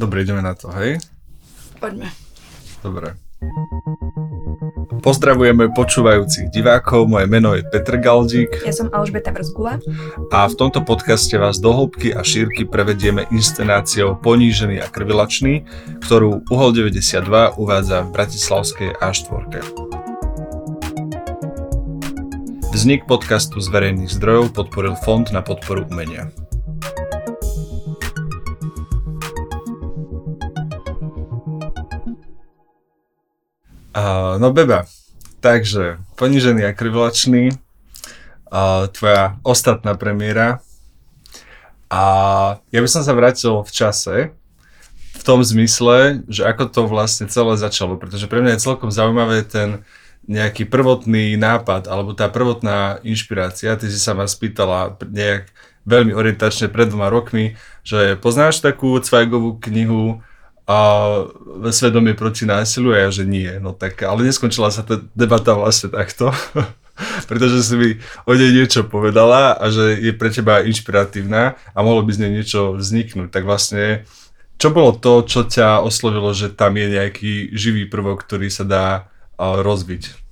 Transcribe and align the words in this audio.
Dobre, 0.00 0.24
ideme 0.24 0.40
na 0.40 0.56
to, 0.56 0.72
hej? 0.72 0.96
Poďme. 1.76 2.08
Dobre. 2.80 3.20
Pozdravujeme 5.04 5.76
počúvajúcich 5.76 6.48
divákov, 6.48 7.04
moje 7.04 7.28
meno 7.28 7.52
je 7.52 7.64
Petr 7.68 8.00
Galdík. 8.00 8.64
Ja 8.64 8.72
som 8.72 8.88
Alžbeta 8.96 9.28
Vrzgula. 9.28 9.76
A 10.32 10.48
v 10.48 10.54
tomto 10.56 10.80
podcaste 10.80 11.36
vás 11.36 11.60
do 11.60 11.76
hĺbky 11.76 12.16
a 12.16 12.24
šírky 12.24 12.64
prevedieme 12.64 13.28
inscenáciou 13.28 14.16
Ponížený 14.16 14.80
a 14.80 14.88
krvilačný, 14.88 15.68
ktorú 16.04 16.48
Uhol 16.48 16.72
92 16.72 17.60
uvádza 17.60 18.00
v 18.04 18.08
Bratislavskej 18.16 18.90
A4. 19.04 19.52
Vznik 22.72 23.04
podcastu 23.04 23.60
z 23.60 23.68
verejných 23.68 24.08
zdrojov 24.08 24.56
podporil 24.56 24.96
Fond 25.04 25.28
na 25.28 25.44
podporu 25.44 25.84
umenia. 25.92 26.32
No 34.38 34.54
Beba, 34.54 34.86
takže 35.42 35.98
Ponižený 36.14 36.62
a 36.62 36.76
krivlačný, 36.76 37.50
uh, 37.50 38.86
tvoja 38.94 39.40
ostatná 39.42 39.98
premiéra. 39.98 40.62
A 41.90 42.02
ja 42.70 42.78
by 42.78 42.88
som 42.88 43.02
sa 43.02 43.10
vrátil 43.18 43.66
v 43.66 43.72
čase, 43.74 44.16
v 45.10 45.22
tom 45.26 45.42
zmysle, 45.42 46.22
že 46.30 46.46
ako 46.46 46.64
to 46.70 46.80
vlastne 46.86 47.26
celé 47.26 47.58
začalo, 47.58 47.98
pretože 47.98 48.30
pre 48.30 48.40
mňa 48.40 48.56
je 48.56 48.64
celkom 48.64 48.94
zaujímavé 48.94 49.42
ten 49.42 49.82
nejaký 50.30 50.70
prvotný 50.70 51.34
nápad, 51.34 51.90
alebo 51.90 52.14
tá 52.14 52.30
prvotná 52.30 53.02
inšpirácia. 53.02 53.74
Ty 53.74 53.90
si 53.90 53.98
sa 53.98 54.14
ma 54.14 54.30
spýtala 54.30 54.94
nejak 55.02 55.50
veľmi 55.82 56.14
orientačne 56.14 56.70
pred 56.70 56.86
dvoma 56.86 57.10
rokmi, 57.10 57.58
že 57.82 58.14
poznáš 58.22 58.62
takú 58.62 58.94
Cvajgovú 59.02 59.58
knihu 59.66 60.22
a 60.70 60.76
svedomie 61.74 62.14
proti 62.14 62.46
násiliu 62.46 62.94
a 62.94 63.02
ja, 63.02 63.10
že 63.10 63.26
nie. 63.26 63.50
No 63.58 63.74
tak, 63.74 64.06
ale 64.06 64.22
neskončila 64.22 64.70
sa 64.70 64.86
tá 64.86 65.02
debata 65.18 65.58
vlastne 65.58 65.90
takto, 65.90 66.30
pretože 67.30 67.66
si 67.66 67.74
mi 67.74 67.90
o 68.22 68.32
nej 68.38 68.54
niečo 68.54 68.86
povedala 68.86 69.58
a 69.58 69.66
že 69.74 69.98
je 69.98 70.14
pre 70.14 70.30
teba 70.30 70.62
inšpiratívna 70.62 71.58
a 71.58 71.78
mohlo 71.82 72.06
by 72.06 72.14
z 72.14 72.20
nej 72.22 72.32
niečo 72.38 72.78
vzniknúť. 72.78 73.34
Tak 73.34 73.42
vlastne, 73.42 74.06
čo 74.62 74.70
bolo 74.70 74.94
to, 74.94 75.26
čo 75.26 75.42
ťa 75.42 75.82
oslovilo, 75.82 76.30
že 76.30 76.54
tam 76.54 76.78
je 76.78 76.86
nejaký 76.86 77.50
živý 77.50 77.90
prvok, 77.90 78.22
ktorý 78.22 78.46
sa 78.46 78.62
dá 78.62 78.86
rozbiť? 79.42 80.22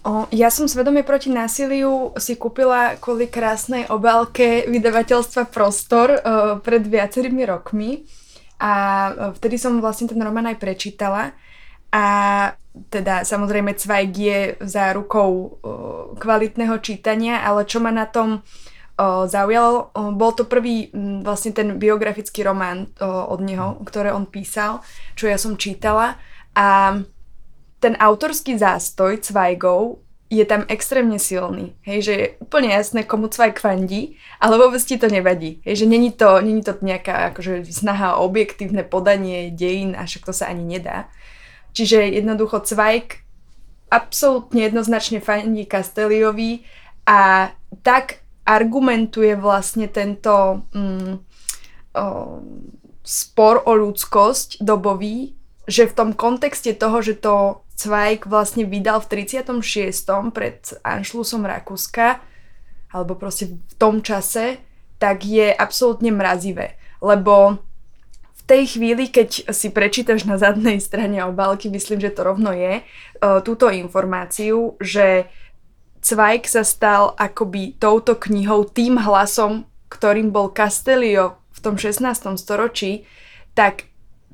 O, 0.00 0.24
ja 0.32 0.48
som 0.48 0.64
Svedomie 0.64 1.04
proti 1.04 1.28
násiliu 1.28 2.16
si 2.16 2.32
kúpila 2.32 2.96
kvôli 2.96 3.28
krásnej 3.28 3.84
obálke 3.92 4.64
vydavateľstva 4.64 5.52
Prostor 5.52 6.08
o, 6.10 6.18
pred 6.64 6.80
viacerými 6.88 7.44
rokmi. 7.44 8.08
A 8.60 8.72
e, 9.08 9.12
vtedy 9.40 9.56
som 9.56 9.80
vlastne 9.80 10.06
ten 10.06 10.20
román 10.20 10.44
aj 10.46 10.60
prečítala. 10.60 11.32
A 11.90 12.04
teda 12.92 13.26
samozrejme 13.26 13.74
Cvajk 13.74 14.12
je 14.14 14.40
zárukou 14.62 15.30
o, 15.32 15.48
kvalitného 16.14 16.78
čítania, 16.78 17.42
ale 17.42 17.66
čo 17.66 17.82
ma 17.82 17.90
na 17.90 18.06
tom 18.06 18.38
o, 18.38 19.26
zaujalo, 19.26 19.90
bol 20.14 20.30
to 20.38 20.46
prvý 20.46 20.86
vlastne 21.26 21.50
ten 21.50 21.82
biografický 21.82 22.46
román 22.46 22.94
od 23.02 23.40
neho, 23.42 23.82
ktoré 23.82 24.14
on 24.14 24.28
písal, 24.30 24.86
čo 25.18 25.26
ja 25.26 25.34
som 25.34 25.58
čítala. 25.58 26.14
A 26.54 26.94
ten 27.80 27.96
autorský 27.98 28.54
zástoj 28.60 29.18
Cvajgov 29.24 30.04
je 30.30 30.46
tam 30.46 30.62
extrémne 30.70 31.18
silný. 31.18 31.74
Hej, 31.82 31.98
že 32.06 32.12
je 32.14 32.26
úplne 32.38 32.70
jasné, 32.70 33.02
komu 33.02 33.26
Cvajk 33.26 33.58
fandí, 33.58 34.14
ale 34.38 34.62
vôbec 34.62 34.78
ti 34.78 34.94
to 34.94 35.10
nevadí. 35.10 35.58
Hej, 35.66 35.82
že 35.82 35.86
není 35.90 36.14
to, 36.14 36.38
není 36.38 36.62
to 36.62 36.78
nejaká 36.78 37.34
akože 37.34 37.66
snaha 37.66 38.14
o 38.14 38.30
objektívne 38.30 38.86
podanie 38.86 39.50
dejín 39.50 39.98
a 39.98 40.06
však 40.06 40.30
to 40.30 40.32
sa 40.32 40.46
ani 40.46 40.62
nedá. 40.62 41.10
Čiže 41.74 42.14
jednoducho 42.14 42.62
Cvajk 42.62 43.26
absolútne 43.90 44.70
jednoznačne 44.70 45.18
fandí 45.18 45.66
Casteliovi 45.66 46.62
a 47.10 47.50
tak 47.82 48.22
argumentuje 48.46 49.34
vlastne 49.34 49.90
tento 49.90 50.62
mm, 50.70 51.12
o, 51.98 52.06
spor 53.02 53.66
o 53.66 53.72
ľudskosť 53.74 54.62
dobový, 54.62 55.34
že 55.66 55.90
v 55.90 55.96
tom 55.98 56.10
kontexte 56.14 56.70
toho, 56.78 57.02
že 57.02 57.18
to 57.18 57.66
Zweig 57.80 58.28
vlastne 58.28 58.68
vydal 58.68 59.00
v 59.00 59.24
36. 59.24 59.56
pred 60.36 60.60
Anšlusom 60.84 61.48
Rakúska, 61.48 62.20
alebo 62.92 63.16
proste 63.16 63.56
v 63.56 63.74
tom 63.80 64.04
čase, 64.04 64.60
tak 65.00 65.24
je 65.24 65.48
absolútne 65.48 66.12
mrazivé. 66.12 66.76
Lebo 67.00 67.56
v 68.36 68.42
tej 68.44 68.76
chvíli, 68.76 69.08
keď 69.08 69.48
si 69.48 69.72
prečítaš 69.72 70.28
na 70.28 70.36
zadnej 70.36 70.76
strane 70.76 71.24
obálky, 71.24 71.72
myslím, 71.72 72.04
že 72.04 72.12
to 72.12 72.20
rovno 72.20 72.52
je, 72.52 72.80
e, 72.80 72.82
túto 73.40 73.72
informáciu, 73.72 74.76
že 74.76 75.24
Zweig 76.04 76.44
sa 76.52 76.60
stal 76.60 77.16
akoby 77.16 77.80
touto 77.80 78.16
knihou 78.20 78.68
tým 78.68 79.00
hlasom, 79.00 79.64
ktorým 79.88 80.32
bol 80.32 80.52
Castelio 80.52 81.40
v 81.56 81.58
tom 81.64 81.80
16. 81.80 82.36
storočí, 82.36 83.08
tak 83.56 83.89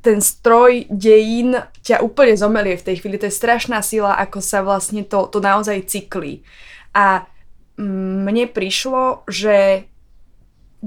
ten 0.07 0.23
stroj 0.23 0.87
dejín 0.87 1.59
ťa 1.83 1.99
úplne 1.99 2.39
zomelie 2.39 2.79
v 2.79 2.87
tej 2.87 3.03
chvíli. 3.03 3.19
To 3.19 3.27
je 3.27 3.35
strašná 3.35 3.83
sila, 3.83 4.15
ako 4.23 4.39
sa 4.39 4.63
vlastne 4.63 5.03
to, 5.03 5.27
to 5.27 5.43
naozaj 5.43 5.83
cyklí. 5.91 6.47
A 6.95 7.27
mne 7.83 8.47
prišlo, 8.47 9.27
že 9.27 9.91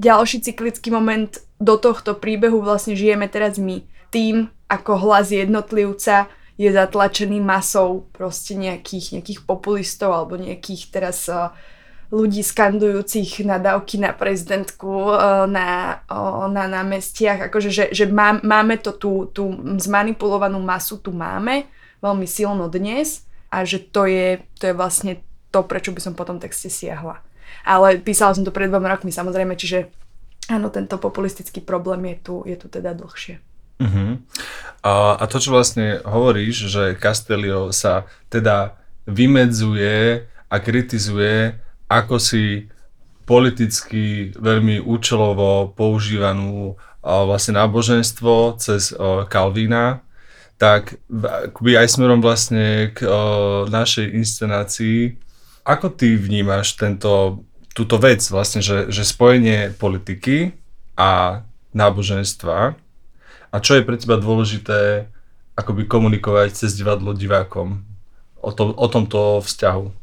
ďalší 0.00 0.40
cyklický 0.40 0.88
moment 0.88 1.36
do 1.60 1.76
tohto 1.76 2.16
príbehu 2.16 2.64
vlastne 2.64 2.96
žijeme 2.96 3.28
teraz 3.28 3.60
my. 3.60 3.84
Tým, 4.08 4.48
ako 4.72 4.96
hlas 4.96 5.28
jednotlivca 5.28 6.32
je 6.56 6.72
zatlačený 6.72 7.44
masou 7.44 8.08
proste 8.16 8.56
nejakých, 8.56 9.20
nejakých 9.20 9.40
populistov 9.44 10.16
alebo 10.16 10.40
nejakých 10.40 10.88
teraz 10.88 11.28
uh, 11.28 11.52
ľudí 12.10 12.42
skandujúcich 12.42 13.46
nadávky 13.46 14.02
na 14.02 14.10
prezidentku 14.10 15.14
eh, 15.14 15.46
na, 15.46 16.02
na 16.50 16.64
námestiach, 16.66 17.48
akože, 17.48 17.70
že, 17.70 17.84
že 17.94 18.04
má, 18.10 18.42
máme 18.42 18.76
to 18.82 18.90
tú, 18.94 19.30
tú 19.30 19.50
zmanipulovanú 19.78 20.58
masu, 20.58 20.98
tu 20.98 21.14
máme 21.14 21.70
veľmi 22.02 22.26
silno 22.26 22.66
dnes 22.66 23.24
a 23.50 23.62
že 23.62 23.78
to 23.78 24.10
je, 24.10 24.42
to 24.58 24.70
je 24.70 24.74
vlastne 24.74 25.22
to, 25.54 25.62
prečo 25.66 25.94
by 25.94 26.00
som 26.02 26.14
po 26.14 26.26
tom 26.26 26.42
texte 26.42 26.70
siahla. 26.70 27.22
Ale 27.66 27.98
písala 27.98 28.34
som 28.34 28.46
to 28.46 28.54
pred 28.54 28.70
dvoma 28.70 28.90
rokmi 28.90 29.10
samozrejme, 29.10 29.58
čiže 29.58 29.90
áno, 30.50 30.70
tento 30.70 30.98
populistický 30.98 31.62
problém 31.62 32.14
je 32.14 32.16
tu, 32.22 32.34
je 32.46 32.56
tu 32.58 32.66
teda 32.70 32.94
dlhšie. 32.94 33.42
Uh-huh. 33.80 34.20
A, 34.84 35.16
a 35.16 35.24
to, 35.24 35.40
čo 35.40 35.56
vlastne 35.56 36.04
hovoríš, 36.04 36.68
že 36.68 36.94
Castelio 37.00 37.72
sa 37.72 38.04
teda 38.28 38.76
vymedzuje 39.08 40.28
a 40.50 40.56
kritizuje 40.60 41.56
ako 41.90 42.22
si 42.22 42.70
politicky 43.26 44.30
veľmi 44.38 44.78
účelovo 44.78 45.74
používanú 45.74 46.78
vlastne 47.02 47.58
náboženstvo 47.58 48.62
cez 48.62 48.94
Kalvína, 49.26 50.06
tak 50.60 51.02
akoby 51.10 51.80
aj 51.80 51.88
smerom 51.88 52.20
vlastne 52.22 52.94
k 52.94 53.02
našej 53.66 54.06
inscenácii. 54.14 55.18
Ako 55.66 55.90
ty 55.90 56.14
vnímaš 56.14 56.78
tento, 56.78 57.42
túto 57.74 57.98
vec 57.98 58.22
vlastne, 58.30 58.62
že, 58.62 58.92
že 58.92 59.02
spojenie 59.02 59.74
politiky 59.74 60.54
a 60.94 61.42
náboženstva 61.72 62.78
a 63.50 63.56
čo 63.58 63.78
je 63.78 63.86
pre 63.86 63.98
teba 63.98 64.14
dôležité 64.14 65.10
akoby 65.58 65.90
komunikovať 65.90 66.54
cez 66.54 66.78
divadlo 66.78 67.10
divákom 67.14 67.82
o, 68.38 68.50
to, 68.54 68.70
o 68.70 68.86
tomto 68.86 69.42
vzťahu? 69.42 69.99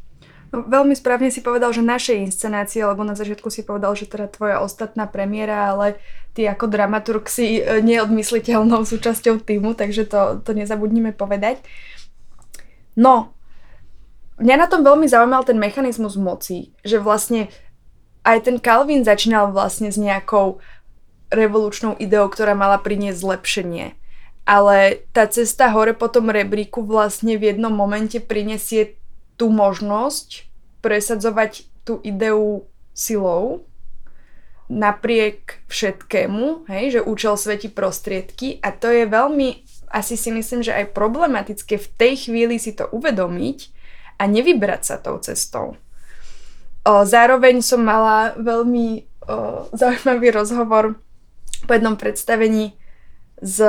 Veľmi 0.65 0.97
správne 0.97 1.29
si 1.29 1.45
povedal, 1.45 1.69
že 1.69 1.85
naše 1.85 2.17
inscenácie, 2.17 2.81
lebo 2.81 3.05
na 3.05 3.13
začiatku 3.13 3.53
si 3.53 3.61
povedal, 3.61 3.93
že 3.93 4.09
teda 4.09 4.25
tvoja 4.31 4.57
ostatná 4.63 5.05
premiéra, 5.05 5.69
ale 5.69 6.01
ty 6.33 6.49
ako 6.49 6.65
dramaturg 6.65 7.29
si 7.29 7.61
e, 7.61 7.81
neodmysliteľnou 7.85 8.81
súčasťou 8.85 9.37
týmu, 9.43 9.77
takže 9.77 10.09
to, 10.09 10.41
to 10.41 10.51
nezabudnime 10.57 11.13
povedať. 11.13 11.61
No, 12.97 13.37
mňa 14.41 14.55
na 14.57 14.67
tom 14.69 14.81
veľmi 14.81 15.05
zaujímal 15.05 15.45
ten 15.45 15.61
mechanizmus 15.61 16.17
moci, 16.17 16.73
že 16.81 16.97
vlastne 16.97 17.53
aj 18.25 18.49
ten 18.49 18.57
Calvin 18.57 19.05
začínal 19.05 19.53
vlastne 19.53 19.93
s 19.93 20.01
nejakou 20.01 20.59
revolučnou 21.29 21.95
ideou, 21.99 22.27
ktorá 22.31 22.55
mala 22.55 22.79
priniesť 22.79 23.19
zlepšenie. 23.19 23.87
Ale 24.47 25.03
tá 25.11 25.27
cesta 25.27 25.67
hore 25.75 25.91
po 25.91 26.07
tom 26.07 26.31
rebríku 26.31 26.79
vlastne 26.83 27.35
v 27.35 27.51
jednom 27.51 27.71
momente 27.71 28.23
prinesie 28.23 28.95
tú 29.35 29.51
možnosť 29.51 30.46
presadzovať 30.87 31.67
tú 31.83 31.99
ideu 32.07 32.63
silou 32.95 33.67
napriek 34.71 35.63
všetkému, 35.67 36.67
hej, 36.71 36.99
že 36.99 37.01
účel 37.03 37.35
svetí 37.35 37.67
prostriedky 37.67 38.59
a 38.63 38.71
to 38.71 38.91
je 38.91 39.03
veľmi, 39.07 39.63
asi 39.91 40.19
si 40.19 40.31
myslím, 40.31 40.63
že 40.63 40.75
aj 40.75 40.95
problematické 40.95 41.79
v 41.79 41.87
tej 41.95 42.13
chvíli 42.27 42.55
si 42.59 42.75
to 42.75 42.87
uvedomiť 42.91 43.71
a 44.19 44.27
nevybrať 44.27 44.81
sa 44.83 44.95
tou 44.99 45.19
cestou. 45.23 45.79
O, 46.83 46.91
zároveň 47.03 47.63
som 47.63 47.83
mala 47.83 48.35
veľmi 48.35 48.87
o, 49.27 49.71
zaujímavý 49.71 50.35
rozhovor 50.35 50.99
po 51.63 51.71
jednom 51.71 51.95
predstavení 51.95 52.75
s 53.39 53.63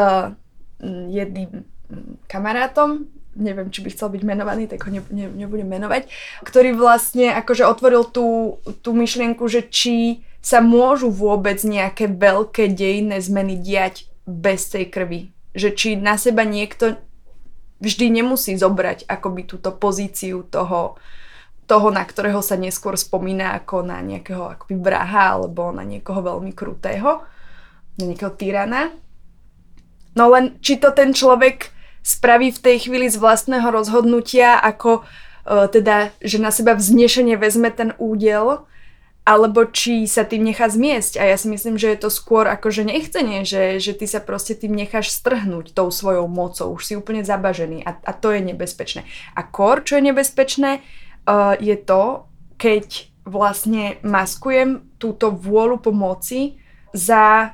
mm, 0.82 1.06
jedným 1.14 1.50
mm, 1.62 2.26
kamarátom, 2.26 3.06
neviem, 3.38 3.70
či 3.70 3.80
by 3.80 3.88
chcel 3.94 4.10
byť 4.10 4.22
menovaný, 4.26 4.66
tak 4.66 4.82
ho 4.84 4.90
ne, 4.90 5.00
ne, 5.14 5.30
nebudem 5.30 5.70
menovať, 5.70 6.10
ktorý 6.42 6.74
vlastne 6.74 7.30
akože 7.38 7.62
otvoril 7.64 8.02
tú, 8.10 8.58
tú 8.82 8.90
myšlienku, 8.92 9.46
že 9.46 9.70
či 9.70 10.26
sa 10.42 10.58
môžu 10.58 11.08
vôbec 11.14 11.62
nejaké 11.62 12.10
veľké 12.10 12.74
dejinné 12.74 13.22
zmeny 13.22 13.58
diať 13.58 14.10
bez 14.26 14.68
tej 14.68 14.90
krvi. 14.90 15.30
Že 15.54 15.68
či 15.74 15.88
na 15.96 16.18
seba 16.18 16.42
niekto 16.42 16.98
vždy 17.78 18.20
nemusí 18.20 18.58
zobrať 18.58 19.06
akoby 19.06 19.46
túto 19.46 19.70
pozíciu 19.74 20.46
toho, 20.50 20.98
toho, 21.70 21.88
na 21.94 22.02
ktorého 22.02 22.42
sa 22.42 22.58
neskôr 22.58 22.98
spomína 22.98 23.54
ako 23.62 23.86
na 23.86 24.02
nejakého 24.02 24.58
akoby 24.58 24.74
vraha 24.78 25.38
alebo 25.38 25.70
na 25.70 25.86
niekoho 25.86 26.20
veľmi 26.22 26.52
krutého, 26.52 27.22
na 27.98 28.02
nejakého 28.02 28.34
tyrana. 28.34 28.94
No 30.18 30.34
len 30.34 30.58
či 30.58 30.82
to 30.82 30.90
ten 30.90 31.14
človek 31.14 31.77
spraví 32.08 32.56
v 32.56 32.62
tej 32.64 32.76
chvíli 32.88 33.12
z 33.12 33.20
vlastného 33.20 33.68
rozhodnutia, 33.68 34.56
ako 34.56 35.04
uh, 35.04 35.68
teda, 35.68 36.16
že 36.24 36.40
na 36.40 36.48
seba 36.48 36.72
vznešenie 36.72 37.36
vezme 37.36 37.68
ten 37.68 37.92
údel, 38.00 38.64
alebo 39.28 39.68
či 39.68 40.08
sa 40.08 40.24
tým 40.24 40.40
nechá 40.40 40.72
zmiesť. 40.72 41.20
A 41.20 41.28
ja 41.28 41.36
si 41.36 41.52
myslím, 41.52 41.76
že 41.76 41.92
je 41.92 42.00
to 42.00 42.08
skôr 42.08 42.48
ako, 42.48 42.72
že 42.72 42.88
nechcenie, 42.88 43.44
že, 43.44 43.76
že 43.76 43.92
ty 43.92 44.08
sa 44.08 44.24
proste 44.24 44.56
tým 44.56 44.72
necháš 44.72 45.12
strhnúť 45.12 45.76
tou 45.76 45.92
svojou 45.92 46.24
mocou. 46.32 46.72
Už 46.72 46.88
si 46.88 46.96
úplne 46.96 47.20
zabažený 47.20 47.84
a, 47.84 48.00
a 48.08 48.12
to 48.16 48.32
je 48.32 48.40
nebezpečné. 48.40 49.04
A 49.36 49.44
kor, 49.44 49.84
čo 49.84 50.00
je 50.00 50.08
nebezpečné, 50.08 50.80
uh, 50.80 51.52
je 51.60 51.76
to, 51.76 52.24
keď 52.56 53.12
vlastne 53.28 54.00
maskujem 54.00 54.88
túto 54.96 55.28
vôľu 55.28 55.84
pomoci 55.84 56.56
za 56.96 57.52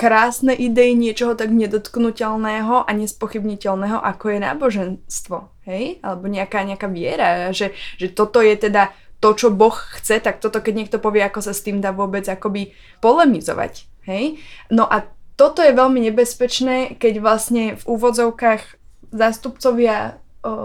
krásne 0.00 0.56
idei 0.56 0.96
niečoho 0.96 1.36
tak 1.36 1.52
nedotknutelného 1.52 2.88
a 2.88 2.90
nespochybniteľného, 2.96 4.00
ako 4.00 4.24
je 4.32 4.38
náboženstvo, 4.40 5.36
hej? 5.68 6.00
Alebo 6.00 6.24
nejaká, 6.24 6.64
nejaká 6.64 6.88
viera, 6.88 7.52
že, 7.52 7.76
že 8.00 8.08
toto 8.08 8.40
je 8.40 8.56
teda 8.56 8.96
to, 9.20 9.36
čo 9.36 9.52
Boh 9.52 9.76
chce, 10.00 10.24
tak 10.24 10.40
toto, 10.40 10.64
keď 10.64 10.72
niekto 10.72 10.96
povie, 10.96 11.20
ako 11.20 11.44
sa 11.44 11.52
s 11.52 11.60
tým 11.60 11.84
dá 11.84 11.92
vôbec 11.92 12.24
akoby 12.24 12.72
polemizovať. 13.04 13.84
Hej? 14.08 14.40
No 14.72 14.88
a 14.88 15.04
toto 15.36 15.60
je 15.60 15.76
veľmi 15.76 16.00
nebezpečné, 16.08 16.96
keď 16.96 17.20
vlastne 17.20 17.76
v 17.76 17.84
úvodzovkách 17.84 18.80
zástupcovia 19.12 20.16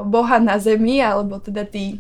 Boha 0.08 0.38
na 0.40 0.56
zemi, 0.64 1.04
alebo 1.04 1.44
teda 1.44 1.68
tí 1.68 2.00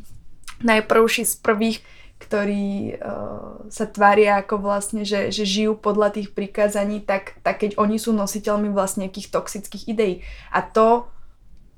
najprvší 0.63 1.27
z 1.27 1.35
prvých, 1.43 1.83
ktorí 2.15 2.95
o, 2.95 3.67
sa 3.67 3.85
tvária 3.85 4.39
ako 4.39 4.63
vlastne, 4.63 5.03
že, 5.03 5.35
že 5.35 5.43
žijú 5.43 5.75
podľa 5.75 6.15
tých 6.15 6.31
prikázaní, 6.31 7.03
tak, 7.03 7.35
tak 7.43 7.59
keď 7.61 7.75
oni 7.75 7.99
sú 7.99 8.15
nositeľmi 8.15 8.71
vlastne 8.71 9.07
nejakých 9.07 9.31
toxických 9.35 9.83
ideí. 9.91 10.15
A 10.55 10.63
to, 10.63 11.11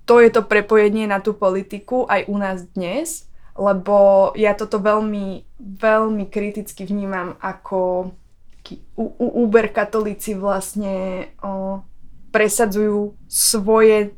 to 0.06 0.22
je 0.22 0.30
to 0.30 0.46
prepojenie 0.46 1.10
na 1.10 1.18
tú 1.20 1.34
politiku 1.34 2.06
aj 2.06 2.30
u 2.30 2.36
nás 2.38 2.70
dnes, 2.78 3.26
lebo 3.58 4.30
ja 4.38 4.54
toto 4.54 4.78
veľmi, 4.78 5.58
veľmi 5.58 6.26
kriticky 6.30 6.86
vnímam 6.86 7.34
ako 7.42 8.14
u, 8.94 9.06
u 9.18 9.28
Uber 9.42 9.74
katolíci 9.74 10.38
vlastne 10.38 11.28
o, 11.42 11.82
presadzujú 12.30 13.18
svoje, 13.26 14.14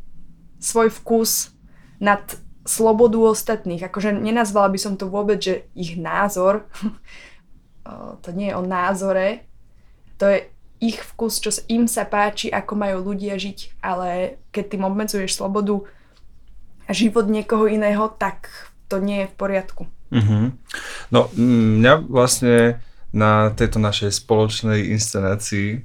svoj 0.60 0.92
vkus 0.92 1.56
nad 2.04 2.20
slobodu 2.70 3.18
ostatných. 3.34 3.82
Akože 3.82 4.14
nenazvala 4.14 4.70
by 4.70 4.80
som 4.80 4.94
to 4.94 5.10
vôbec, 5.10 5.42
že 5.42 5.66
ich 5.74 5.98
názor, 5.98 6.70
to 8.24 8.30
nie 8.38 8.54
je 8.54 8.58
o 8.58 8.62
názore, 8.62 9.50
to 10.22 10.30
je 10.30 10.40
ich 10.80 11.02
vkus, 11.02 11.44
čo 11.44 11.52
im 11.68 11.90
sa 11.92 12.08
páči, 12.08 12.48
ako 12.48 12.74
majú 12.78 13.12
ľudia 13.12 13.36
žiť, 13.36 13.84
ale 13.84 14.40
keď 14.56 14.64
tým 14.78 14.84
obmedzuješ 14.88 15.36
slobodu 15.36 15.84
a 16.88 16.92
život 16.96 17.28
niekoho 17.28 17.68
iného, 17.68 18.08
tak 18.16 18.48
to 18.88 19.04
nie 19.04 19.26
je 19.26 19.28
v 19.28 19.36
poriadku. 19.36 19.84
Mm-hmm. 20.10 20.46
No 21.12 21.30
mňa 21.36 21.94
vlastne 22.08 22.80
na 23.12 23.52
tejto 23.54 23.78
našej 23.82 24.16
spoločnej 24.24 24.94
inscenácii 24.96 25.84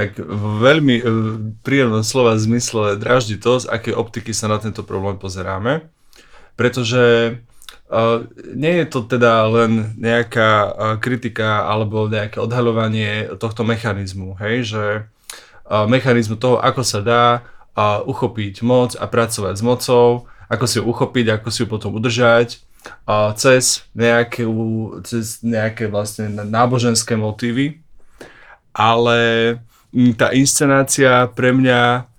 tak 0.00 0.16
veľmi 0.64 0.96
v 1.04 1.16
príjemnom 1.60 2.00
slova 2.00 2.40
zmysle 2.40 2.96
draždí 2.96 3.36
to, 3.36 3.60
z 3.60 3.68
akej 3.68 3.92
optiky 3.92 4.32
sa 4.32 4.48
na 4.48 4.56
tento 4.56 4.80
problém 4.80 5.20
pozeráme. 5.20 5.92
Pretože 6.56 7.36
uh, 7.92 8.24
nie 8.56 8.80
je 8.80 8.86
to 8.88 9.04
teda 9.04 9.44
len 9.52 9.92
nejaká 10.00 10.50
uh, 10.64 10.72
kritika 10.96 11.68
alebo 11.68 12.08
nejaké 12.08 12.40
odhaľovanie 12.40 13.36
tohto 13.36 13.60
mechanizmu, 13.60 14.40
hej, 14.40 14.56
že 14.64 14.84
mechanizmu 15.70 16.34
toho, 16.34 16.58
ako 16.58 16.82
sa 16.82 16.98
dá 16.98 17.24
uchopiť 18.02 18.66
moc 18.66 18.98
a 18.98 19.06
pracovať 19.06 19.54
s 19.54 19.62
mocou, 19.62 20.26
ako 20.50 20.64
si 20.66 20.82
ju 20.82 20.84
uchopiť, 20.90 21.38
ako 21.38 21.48
si 21.54 21.62
ju 21.62 21.66
potom 21.70 21.94
udržať 21.94 22.58
cez 23.38 23.86
nejaké, 23.94 24.42
cez 25.06 25.38
nejaké 25.46 25.86
vlastne 25.86 26.26
náboženské 26.26 27.14
motívy. 27.14 27.78
Ale 28.74 29.18
tá 30.14 30.30
inscenácia 30.34 31.26
pre 31.34 31.50
mňa 31.50 32.10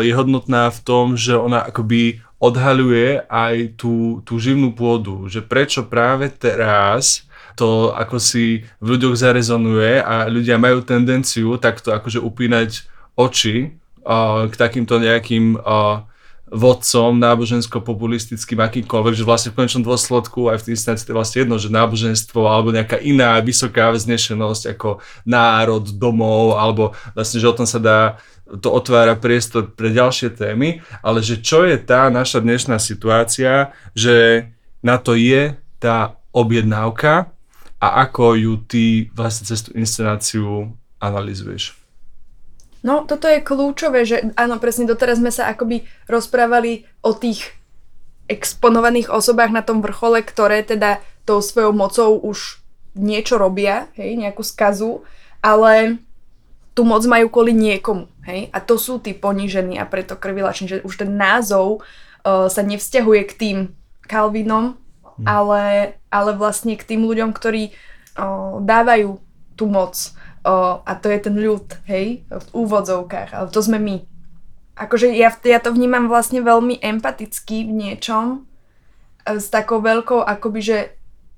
je 0.00 0.12
hodnotná 0.16 0.72
v 0.72 0.80
tom, 0.80 1.20
že 1.20 1.36
ona 1.36 1.68
akoby 1.68 2.24
odhaľuje 2.40 3.28
aj 3.28 3.76
tú, 3.76 4.24
tú 4.24 4.40
živnú 4.40 4.72
pôdu, 4.72 5.28
že 5.28 5.44
prečo 5.44 5.84
práve 5.84 6.32
teraz 6.32 7.28
to 7.60 7.92
ako 7.92 8.16
si 8.16 8.64
v 8.80 8.96
ľuďoch 8.96 9.20
zarezonuje 9.20 10.00
a 10.00 10.24
ľudia 10.32 10.56
majú 10.56 10.80
tendenciu 10.80 11.60
takto 11.60 11.92
akože 11.92 12.16
upínať 12.16 12.88
oči 13.20 13.76
uh, 14.00 14.48
k 14.48 14.54
takýmto 14.56 14.96
nejakým 14.96 15.60
uh, 15.60 16.08
vodcom 16.50 17.14
nábožensko-populistickým 17.14 18.58
akýmkoľvek, 18.58 19.14
že 19.14 19.24
vlastne 19.24 19.50
v 19.54 19.62
konečnom 19.62 19.86
dôsledku 19.86 20.50
aj 20.50 20.58
v 20.60 20.64
tej 20.66 20.72
instanci 20.74 21.06
to 21.06 21.14
je 21.14 21.18
vlastne 21.18 21.38
jedno, 21.46 21.56
že 21.62 21.70
náboženstvo 21.70 22.42
alebo 22.42 22.74
nejaká 22.74 22.98
iná 22.98 23.38
vysoká 23.38 23.94
vznešenosť 23.94 24.74
ako 24.74 24.98
národ, 25.22 25.86
domov, 25.94 26.58
alebo 26.58 26.98
vlastne, 27.14 27.38
že 27.38 27.46
o 27.46 27.54
tom 27.54 27.70
sa 27.70 27.78
dá 27.78 28.00
to 28.58 28.66
otvára 28.74 29.14
priestor 29.14 29.70
pre 29.70 29.94
ďalšie 29.94 30.34
témy, 30.34 30.82
ale 31.06 31.22
že 31.22 31.38
čo 31.38 31.62
je 31.62 31.78
tá 31.78 32.10
naša 32.10 32.42
dnešná 32.42 32.82
situácia, 32.82 33.70
že 33.94 34.50
na 34.82 34.98
to 34.98 35.14
je 35.14 35.54
tá 35.78 36.18
objednávka 36.34 37.30
a 37.78 37.86
ako 38.02 38.34
ju 38.34 38.52
ty 38.66 38.84
vlastne 39.14 39.46
cez 39.46 39.62
tú 39.62 39.70
inscenáciu 39.78 40.74
analizuješ. 40.98 41.79
No, 42.80 43.04
toto 43.04 43.28
je 43.28 43.44
kľúčové, 43.44 44.08
že 44.08 44.32
áno, 44.40 44.56
presne 44.56 44.88
doteraz 44.88 45.20
sme 45.20 45.28
sa 45.28 45.52
akoby 45.52 45.84
rozprávali 46.08 46.88
o 47.04 47.12
tých 47.12 47.52
exponovaných 48.30 49.12
osobách 49.12 49.52
na 49.52 49.60
tom 49.60 49.84
vrchole, 49.84 50.24
ktoré 50.24 50.64
teda 50.64 51.02
tou 51.28 51.44
svojou 51.44 51.76
mocou 51.76 52.16
už 52.16 52.62
niečo 52.96 53.36
robia, 53.36 53.92
hej, 53.98 54.16
nejakú 54.16 54.40
skazu, 54.40 55.04
ale 55.44 56.00
tú 56.72 56.86
moc 56.86 57.04
majú 57.04 57.28
kvôli 57.28 57.52
niekomu, 57.52 58.08
hej, 58.24 58.48
a 58.54 58.58
to 58.62 58.80
sú 58.80 59.02
tí 59.02 59.12
ponížení 59.12 59.76
a 59.76 59.84
preto 59.84 60.16
krvilační, 60.16 60.66
že 60.66 60.86
už 60.86 61.04
ten 61.04 61.12
názov 61.18 61.82
uh, 61.82 62.48
sa 62.48 62.62
nevzťahuje 62.64 63.22
k 63.28 63.32
tým 63.36 63.58
Kalvinom, 64.06 64.74
hmm. 65.04 65.26
ale, 65.26 65.94
ale 66.08 66.30
vlastne 66.34 66.74
k 66.74 66.86
tým 66.86 67.04
ľuďom, 67.04 67.30
ktorí 67.34 67.70
uh, 67.70 68.58
dávajú 68.62 69.20
tú 69.54 69.68
moc 69.68 70.16
O, 70.40 70.80
a 70.80 70.92
to 70.96 71.12
je 71.12 71.18
ten 71.20 71.36
ľud, 71.36 71.68
hej, 71.84 72.24
v 72.24 72.46
úvodzovkách, 72.56 73.36
ale 73.36 73.46
to 73.52 73.60
sme 73.60 73.76
my. 73.76 73.96
Akože 74.72 75.12
ja, 75.12 75.28
ja 75.28 75.60
to 75.60 75.76
vnímam 75.76 76.08
vlastne 76.08 76.40
veľmi 76.40 76.80
empaticky 76.80 77.68
v 77.68 77.72
niečom, 77.76 78.48
e, 79.28 79.36
s 79.36 79.52
takou 79.52 79.84
veľkou, 79.84 80.24
akoby, 80.24 80.60
že 80.64 80.78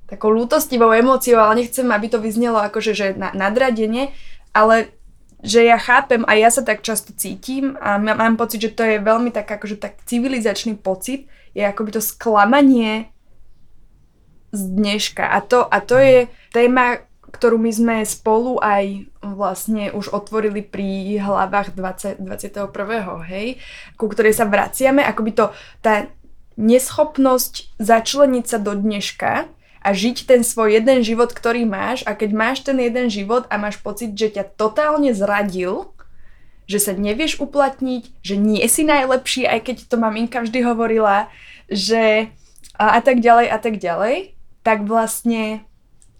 takou 0.07 0.31
lútostivou 0.31 0.95
emóciou, 0.95 1.43
ale 1.43 1.67
nechcem, 1.67 1.89
aby 1.91 2.07
to 2.07 2.23
vyznelo 2.23 2.63
akože, 2.63 2.93
že 2.95 3.07
na, 3.19 3.35
nadradenie, 3.35 4.15
ale 4.55 4.95
že 5.43 5.67
ja 5.67 5.75
chápem 5.75 6.23
a 6.31 6.39
ja 6.39 6.55
sa 6.55 6.63
tak 6.63 6.87
často 6.87 7.11
cítim 7.11 7.75
a 7.83 7.99
mám 7.99 8.39
pocit, 8.39 8.63
že 8.63 8.71
to 8.71 8.87
je 8.87 9.03
veľmi 9.03 9.35
tak 9.35 9.51
akože 9.51 9.83
tak 9.83 9.99
civilizačný 10.07 10.79
pocit, 10.79 11.27
je 11.59 11.67
akoby 11.67 11.99
to 11.99 12.03
sklamanie 12.05 13.11
z 14.55 14.63
dneška. 14.71 15.27
A 15.27 15.43
to, 15.43 15.67
a 15.67 15.83
to 15.83 15.99
je 15.99 16.31
téma, 16.55 17.03
ktorú 17.33 17.57
my 17.57 17.73
sme 17.73 17.97
spolu 18.05 18.61
aj 18.61 19.09
vlastne 19.25 19.89
už 19.91 20.13
otvorili 20.13 20.61
pri 20.61 21.17
hlavách 21.17 21.73
20, 21.73 22.21
21. 22.21 22.69
hej, 23.27 23.57
ku 23.97 24.07
ktorej 24.07 24.37
sa 24.37 24.45
vraciame, 24.45 25.01
akoby 25.01 25.33
to, 25.33 25.47
tá 25.81 26.13
neschopnosť 26.61 27.81
začleniť 27.81 28.45
sa 28.45 28.61
do 28.61 28.77
dneška 28.77 29.49
a 29.83 29.89
žiť 29.91 30.29
ten 30.29 30.45
svoj 30.45 30.79
jeden 30.79 31.01
život, 31.03 31.33
ktorý 31.33 31.65
máš 31.65 32.05
a 32.07 32.15
keď 32.15 32.31
máš 32.37 32.63
ten 32.63 32.79
jeden 32.79 33.09
život 33.09 33.49
a 33.49 33.57
máš 33.59 33.81
pocit, 33.81 34.15
že 34.15 34.39
ťa 34.39 34.55
totálne 34.55 35.11
zradil, 35.17 35.91
že 36.71 36.79
sa 36.79 36.93
nevieš 36.95 37.43
uplatniť, 37.43 38.23
že 38.23 38.39
nie 38.39 38.63
si 38.71 38.87
najlepší, 38.87 39.49
aj 39.49 39.61
keď 39.67 39.77
to 39.91 39.97
maminka 39.99 40.39
vždy 40.45 40.63
hovorila, 40.63 41.27
že 41.67 42.31
a, 42.79 42.97
a 42.97 43.01
tak 43.03 43.19
ďalej 43.19 43.47
a 43.51 43.59
tak 43.59 43.75
ďalej, 43.83 44.39
tak 44.63 44.87
vlastne 44.87 45.67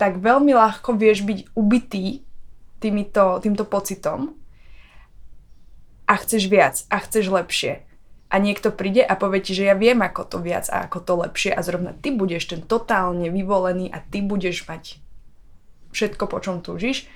tak 0.03 0.19
veľmi 0.19 0.51
ľahko 0.51 0.99
vieš 0.99 1.23
byť 1.23 1.55
ubitý 1.55 2.27
týmito, 2.83 3.39
týmto 3.39 3.63
pocitom. 3.63 4.35
a 6.03 6.19
chceš 6.19 6.51
viac 6.51 6.83
a 6.91 6.99
chceš 6.99 7.31
lepšie. 7.31 7.87
A 8.27 8.43
niekto 8.43 8.75
príde 8.75 9.07
a 9.07 9.15
povie 9.15 9.39
ti, 9.39 9.55
že 9.55 9.71
ja 9.71 9.79
viem 9.79 10.03
ako 10.03 10.27
to 10.27 10.39
viac 10.43 10.67
a 10.67 10.85
ako 10.91 10.99
to 11.07 11.15
lepšie 11.23 11.55
a 11.55 11.63
zrovna 11.63 11.95
ty 11.95 12.11
budeš 12.11 12.51
ten 12.51 12.61
totálne 12.67 13.31
vyvolený 13.31 13.89
a 13.95 14.03
ty 14.03 14.19
budeš 14.19 14.67
mať 14.67 14.99
všetko, 15.95 16.27
po 16.27 16.43
čom 16.43 16.59
túžiš, 16.59 17.07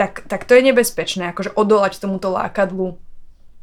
tak, 0.00 0.24
tak 0.26 0.48
to 0.48 0.56
je 0.56 0.62
nebezpečné, 0.72 1.30
akože 1.36 1.52
odolať 1.52 2.00
tomuto 2.00 2.32
lákadlu 2.32 2.96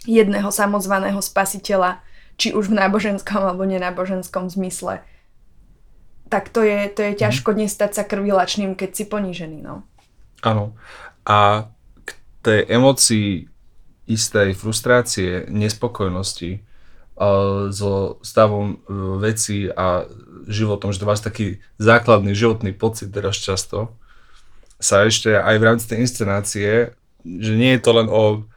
jedného 0.05 0.53
samozvaného 0.53 1.19
spasiteľa, 1.19 1.99
či 2.39 2.53
už 2.53 2.71
v 2.71 2.77
náboženskom 2.77 3.41
alebo 3.41 3.65
nenáboženskom 3.65 4.47
zmysle. 4.47 5.01
Tak 6.29 6.53
to 6.53 6.61
je, 6.61 6.89
to 6.93 6.99
je 7.03 7.11
mhm. 7.13 7.19
ťažko 7.25 7.49
nestať 7.57 7.91
sa 7.97 8.03
krvilačným, 8.05 8.77
keď 8.77 8.89
si 8.93 9.03
ponížený, 9.09 9.65
no. 9.65 9.83
Áno. 10.45 10.77
A 11.27 11.67
k 12.05 12.09
tej 12.45 12.59
emocii 12.69 13.49
istej 14.09 14.57
frustrácie, 14.57 15.45
nespokojnosti 15.51 16.57
uh, 16.57 17.69
so 17.69 18.17
stavom 18.25 18.81
uh, 18.81 19.19
veci 19.21 19.69
a 19.69 20.09
životom, 20.49 20.89
že 20.89 21.03
to 21.03 21.09
váš 21.09 21.21
taký 21.21 21.61
základný 21.77 22.33
životný 22.33 22.73
pocit 22.73 23.13
teraz 23.13 23.37
často, 23.37 23.93
sa 24.79 25.03
ešte 25.05 25.35
aj 25.35 25.55
v 25.59 25.65
rámci 25.67 25.85
tej 25.91 25.97
inscenácie, 26.07 26.71
že 27.21 27.53
nie 27.53 27.75
je 27.75 27.83
to 27.83 27.91
len 27.91 28.07
o 28.07 28.47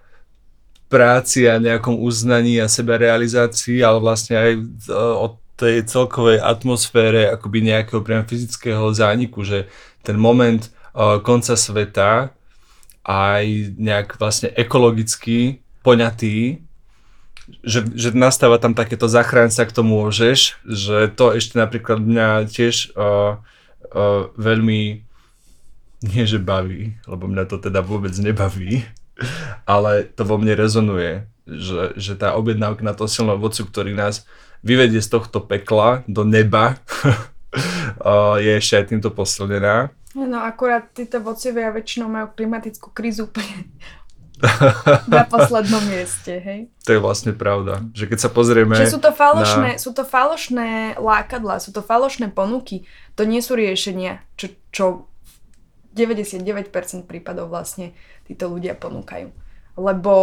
práci 0.87 1.51
a 1.51 1.59
nejakom 1.59 1.99
uznaní 1.99 2.63
a 2.63 2.71
sebarealizácii, 2.71 3.83
ale 3.83 3.99
vlastne 3.99 4.37
aj 4.39 4.51
e, 4.55 4.61
o 4.95 5.27
tej 5.63 5.87
celkovej 5.87 6.43
atmosfére 6.43 7.31
akoby 7.31 7.71
nejakého 7.71 8.03
priam 8.03 8.27
fyzického 8.27 8.91
zániku, 8.91 9.47
že 9.47 9.71
ten 10.03 10.19
moment 10.19 10.67
uh, 10.67 11.23
konca 11.23 11.55
sveta 11.55 12.35
aj 13.07 13.45
nejak 13.79 14.19
vlastne 14.19 14.51
ekologicky 14.59 15.63
poňatý, 15.87 16.63
že, 17.63 17.87
že 17.95 18.15
nastáva 18.15 18.59
tam 18.59 18.75
takéto 18.75 19.07
zachránca, 19.07 19.67
k 19.67 19.75
tomu 19.75 20.07
môžeš, 20.07 20.63
že 20.67 21.11
to 21.15 21.35
ešte 21.35 21.59
napríklad 21.59 21.99
mňa 22.03 22.29
tiež 22.51 22.95
uh, 22.95 23.39
uh, 23.95 24.31
veľmi 24.35 25.03
nie 26.03 26.25
že 26.27 26.43
baví, 26.43 26.99
lebo 27.07 27.31
mňa 27.31 27.47
to 27.47 27.63
teda 27.63 27.79
vôbec 27.79 28.11
nebaví, 28.19 28.83
ale 29.63 30.03
to 30.11 30.27
vo 30.27 30.35
mne 30.35 30.59
rezonuje, 30.59 31.27
že, 31.47 31.95
že 31.95 32.19
tá 32.19 32.35
objednávka 32.35 32.83
na 32.83 32.95
to 32.95 33.07
silného 33.07 33.39
vodcu, 33.39 33.63
ktorý 33.71 33.95
nás 33.95 34.27
vyvedie 34.63 35.03
z 35.03 35.11
tohto 35.11 35.43
pekla 35.43 36.07
do 36.07 36.23
neba, 36.23 36.79
je 38.45 38.51
ešte 38.57 38.75
aj 38.79 38.85
týmto 38.95 39.11
posilnená. 39.13 39.91
No 40.17 40.39
akurát 40.45 40.93
títo 40.93 41.21
vodcovia 41.25 41.73
väčšinou 41.73 42.09
majú 42.09 42.27
klimatickú 42.37 42.93
krízu 42.93 43.29
úplne 43.29 43.69
na 45.13 45.25
poslednom 45.25 45.81
mieste, 45.89 46.37
hej? 46.37 46.61
To 46.85 46.91
je 46.93 47.01
vlastne 47.01 47.33
pravda, 47.33 47.81
že 47.95 48.11
keď 48.11 48.19
sa 48.19 48.31
pozrieme 48.31 48.75
Čiže 48.75 48.99
sú 48.99 49.01
to 49.01 49.13
falošné, 49.15 49.71
na... 49.77 49.81
sú 49.81 49.91
to 49.95 50.05
falošné 50.05 50.99
lákadlá, 50.99 51.63
sú 51.63 51.71
to 51.71 51.81
falošné 51.81 52.35
ponuky, 52.35 52.85
to 53.15 53.23
nie 53.23 53.41
sú 53.41 53.55
riešenia, 53.55 54.21
čo, 54.35 54.53
čo 54.75 54.85
99% 55.95 56.73
prípadov 57.07 57.53
vlastne 57.53 57.95
títo 58.27 58.51
ľudia 58.51 58.75
ponúkajú. 58.75 59.31
Lebo, 59.79 60.15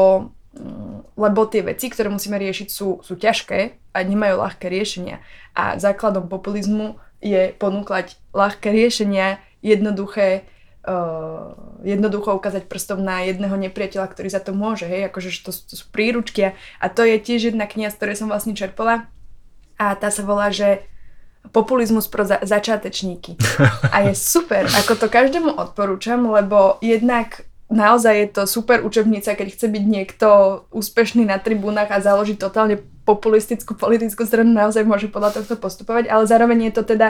lebo 1.19 1.45
tie 1.45 1.61
veci, 1.61 1.91
ktoré 1.93 2.09
musíme 2.09 2.39
riešiť, 2.41 2.67
sú, 2.71 3.05
sú 3.05 3.13
ťažké 3.19 3.77
a 3.93 3.97
nemajú 4.01 4.41
ľahké 4.41 4.65
riešenia. 4.65 5.21
A 5.53 5.77
základom 5.77 6.25
populizmu 6.25 6.97
je 7.21 7.53
ponúkať 7.53 8.17
ľahké 8.33 8.71
riešenia, 8.71 9.43
jednoduché, 9.61 10.47
uh, 10.87 11.53
jednoducho 11.83 12.33
ukázať 12.39 12.65
prstom 12.65 13.03
na 13.03 13.27
jedného 13.27 13.53
nepriateľa, 13.59 14.07
ktorý 14.09 14.29
za 14.31 14.41
to 14.41 14.55
môže. 14.55 14.87
Hej? 14.87 15.11
Akože 15.11 15.29
to, 15.43 15.51
to 15.53 15.73
sú 15.75 15.85
príručky 15.91 16.55
a 16.55 16.85
to 16.87 17.03
je 17.05 17.19
tiež 17.19 17.53
jedna 17.53 17.67
kniha, 17.69 17.91
z 17.91 17.97
ktorej 17.99 18.15
som 18.17 18.31
vlastne 18.31 18.55
čerpala. 18.57 19.11
A 19.79 19.95
tá 19.95 20.09
sa 20.11 20.25
volá, 20.25 20.51
že 20.51 20.83
populizmus 21.55 22.07
pro 22.07 22.27
za- 22.27 22.43
začátečníky. 22.43 23.39
A 23.95 24.11
je 24.11 24.13
super, 24.15 24.67
ako 24.67 24.99
to 24.99 25.07
každému 25.07 25.55
odporúčam, 25.55 26.19
lebo 26.27 26.77
jednak 26.83 27.47
naozaj 27.69 28.15
je 28.17 28.27
to 28.33 28.43
super 28.49 28.81
učebnica, 28.81 29.37
keď 29.37 29.47
chce 29.53 29.67
byť 29.69 29.83
niekto 29.85 30.27
úspešný 30.73 31.29
na 31.29 31.37
tribúnach 31.37 31.93
a 31.93 32.01
založiť 32.01 32.41
totálne 32.41 32.81
populistickú 33.05 33.77
politickú 33.77 34.25
stranu, 34.25 34.53
naozaj 34.53 34.85
môže 34.85 35.07
podľa 35.09 35.41
tohto 35.41 35.55
postupovať, 35.57 36.09
ale 36.09 36.25
zároveň 36.25 36.69
je 36.69 36.73
to 36.73 36.83
teda 36.83 37.07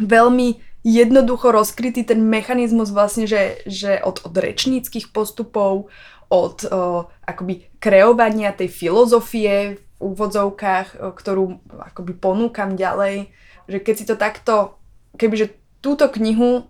veľmi 0.00 0.60
jednoducho 0.84 1.48
rozkrytý 1.48 2.04
ten 2.04 2.20
mechanizmus 2.20 2.92
vlastne, 2.92 3.24
že, 3.24 3.64
že 3.64 4.00
od, 4.04 4.20
od 4.24 4.34
rečníckých 4.36 5.16
postupov, 5.16 5.88
od 6.28 6.64
o, 6.68 7.08
akoby 7.24 7.72
kreovania 7.80 8.52
tej 8.52 8.68
filozofie 8.68 9.80
v 9.80 9.80
úvodzovkách, 9.96 10.88
o, 11.00 11.12
ktorú 11.16 11.44
akoby 11.88 12.12
ponúkam 12.20 12.76
ďalej, 12.76 13.32
že 13.64 13.78
keď 13.80 13.94
si 13.96 14.04
to 14.04 14.16
takto, 14.20 14.76
kebyže 15.16 15.56
túto 15.80 16.04
knihu 16.12 16.68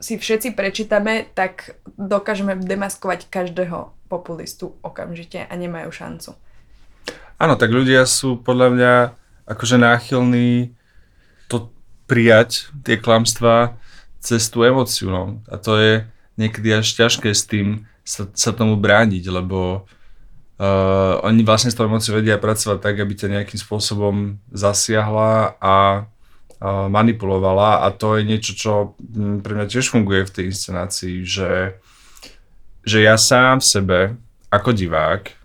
si 0.00 0.20
všetci 0.20 0.52
prečítame, 0.52 1.28
tak 1.32 1.80
dokážeme 1.96 2.56
demaskovať 2.56 3.32
každého 3.32 3.92
populistu 4.06 4.76
okamžite 4.84 5.42
a 5.42 5.52
nemajú 5.56 5.90
šancu. 5.90 6.30
Áno, 7.36 7.54
tak 7.56 7.68
ľudia 7.72 8.04
sú 8.08 8.40
podľa 8.40 8.68
mňa 8.72 8.94
akože 9.44 9.76
náchylní 9.76 10.72
to 11.52 11.68
prijať, 12.08 12.72
tie 12.80 12.96
klamstvá, 12.96 13.76
cez 14.20 14.48
tú 14.48 14.64
emociu. 14.64 15.12
No. 15.12 15.22
A 15.46 15.60
to 15.60 15.76
je 15.76 15.92
niekedy 16.40 16.72
až 16.72 16.86
ťažké 16.96 17.30
s 17.32 17.44
tým 17.44 17.84
sa, 18.06 18.28
sa 18.32 18.50
tomu 18.54 18.78
brániť, 18.78 19.24
lebo 19.28 19.84
uh, 19.84 21.14
oni 21.26 21.42
vlastne 21.42 21.70
s 21.72 21.76
tou 21.76 21.84
emociou 21.84 22.18
vedia 22.18 22.40
pracovať 22.40 22.78
tak, 22.80 22.96
aby 23.02 23.12
ťa 23.12 23.32
nejakým 23.36 23.58
spôsobom 23.60 24.40
zasiahla 24.50 25.60
a 25.60 26.06
manipulovala 26.64 27.84
a 27.84 27.92
to 27.92 28.16
je 28.16 28.22
niečo, 28.24 28.52
čo 28.56 28.72
hm, 28.96 29.44
pre 29.44 29.52
mňa 29.56 29.66
tiež 29.68 29.92
funguje 29.92 30.24
v 30.24 30.34
tej 30.34 30.44
inscenácii, 30.52 31.16
že, 31.22 31.76
že 32.80 32.98
ja 33.04 33.20
sám 33.20 33.60
v 33.60 33.66
sebe 33.66 33.98
ako 34.48 34.72
divák 34.72 35.36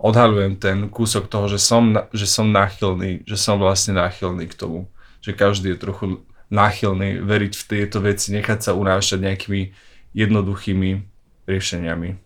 odhalujem 0.00 0.56
ten 0.56 0.88
kúsok 0.88 1.28
toho, 1.28 1.46
že 1.46 1.60
som, 1.60 1.92
že 2.10 2.24
som 2.24 2.48
náchylný, 2.48 3.28
že 3.28 3.36
som 3.36 3.60
vlastne 3.60 4.00
náchylný 4.00 4.48
k 4.48 4.58
tomu, 4.58 4.88
že 5.20 5.36
každý 5.36 5.76
je 5.76 5.82
trochu 5.82 6.06
náchylný 6.48 7.20
veriť 7.22 7.52
v 7.54 7.66
tieto 7.68 8.02
veci, 8.02 8.32
nechať 8.34 8.58
sa 8.58 8.72
unášať 8.74 9.22
nejakými 9.22 9.76
jednoduchými 10.16 10.90
riešeniami. 11.46 12.18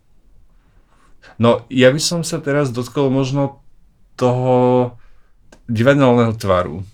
No, 1.37 1.67
ja 1.69 1.91
by 1.91 2.01
som 2.01 2.21
sa 2.23 2.39
teraz 2.39 2.71
dotkol 2.71 3.11
možno 3.11 3.61
toho 4.15 4.95
divadelného 5.67 6.33
tvaru, 6.39 6.87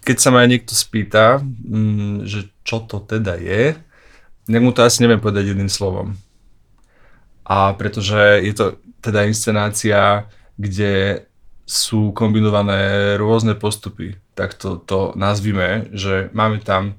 keď 0.00 0.16
sa 0.16 0.30
ma 0.32 0.44
niekto 0.48 0.72
spýta, 0.72 1.40
mm, 1.42 2.24
že 2.24 2.48
čo 2.64 2.84
to 2.84 3.00
teda 3.04 3.36
je, 3.36 3.76
tak 4.50 4.62
mu 4.62 4.72
to 4.72 4.82
asi 4.82 5.04
neviem 5.04 5.22
povedať 5.22 5.52
jedným 5.52 5.70
slovom. 5.70 6.16
A 7.44 7.74
pretože 7.74 8.42
je 8.42 8.54
to 8.54 8.66
teda 9.02 9.26
inscenácia, 9.26 10.26
kde 10.58 11.24
sú 11.66 12.10
kombinované 12.10 13.14
rôzne 13.14 13.54
postupy, 13.54 14.18
tak 14.34 14.58
to, 14.58 14.82
to 14.82 15.14
nazvime, 15.14 15.86
že 15.94 16.28
máme 16.34 16.58
tam 16.58 16.98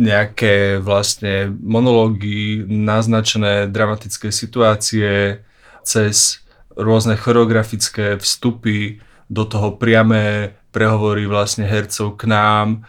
nejaké 0.00 0.80
vlastne 0.80 1.52
monológy, 1.60 2.64
naznačené 2.66 3.68
dramatické 3.68 4.32
situácie 4.32 5.44
cez 5.84 6.40
rôzne 6.74 7.14
choreografické 7.14 8.16
vstupy 8.16 9.04
do 9.28 9.44
toho 9.44 9.76
priame 9.76 10.56
prehovorí 10.70 11.26
vlastne 11.26 11.66
hercov 11.66 12.16
k 12.18 12.30
nám, 12.30 12.86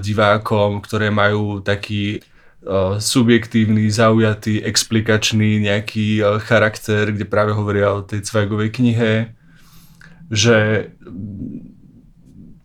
divákom, 0.00 0.80
ktoré 0.80 1.12
majú 1.12 1.60
taký 1.60 2.24
uh, 2.64 2.96
subjektívny, 2.96 3.92
zaujatý, 3.92 4.64
explikačný 4.64 5.60
nejaký 5.60 6.24
uh, 6.24 6.40
charakter, 6.40 7.12
kde 7.12 7.28
práve 7.28 7.52
hovoria 7.52 7.92
o 7.92 8.00
tej 8.00 8.24
Cvajgovej 8.24 8.72
knihe, 8.72 9.12
že 10.32 10.88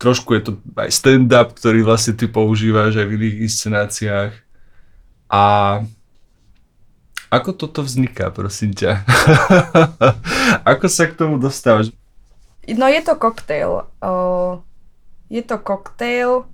trošku 0.00 0.32
je 0.38 0.42
to 0.48 0.52
aj 0.80 0.88
stand-up, 0.88 1.52
ktorý 1.52 1.84
vlastne 1.84 2.16
ty 2.16 2.24
používaš 2.24 2.96
aj 2.96 3.04
v 3.04 3.14
iných 3.20 3.36
inscenáciách. 3.44 4.32
A 5.28 5.44
ako 7.28 7.50
toto 7.52 7.84
vzniká, 7.84 8.32
prosím 8.32 8.72
ťa? 8.72 9.04
ako 10.72 10.86
sa 10.88 11.04
k 11.04 11.18
tomu 11.18 11.36
dostávaš? 11.36 11.92
No 12.76 12.84
je 12.90 13.00
to 13.00 13.16
koktejl. 13.16 13.88
Uh, 14.04 14.60
je 15.32 15.40
to 15.40 15.56
koktejl, 15.56 16.44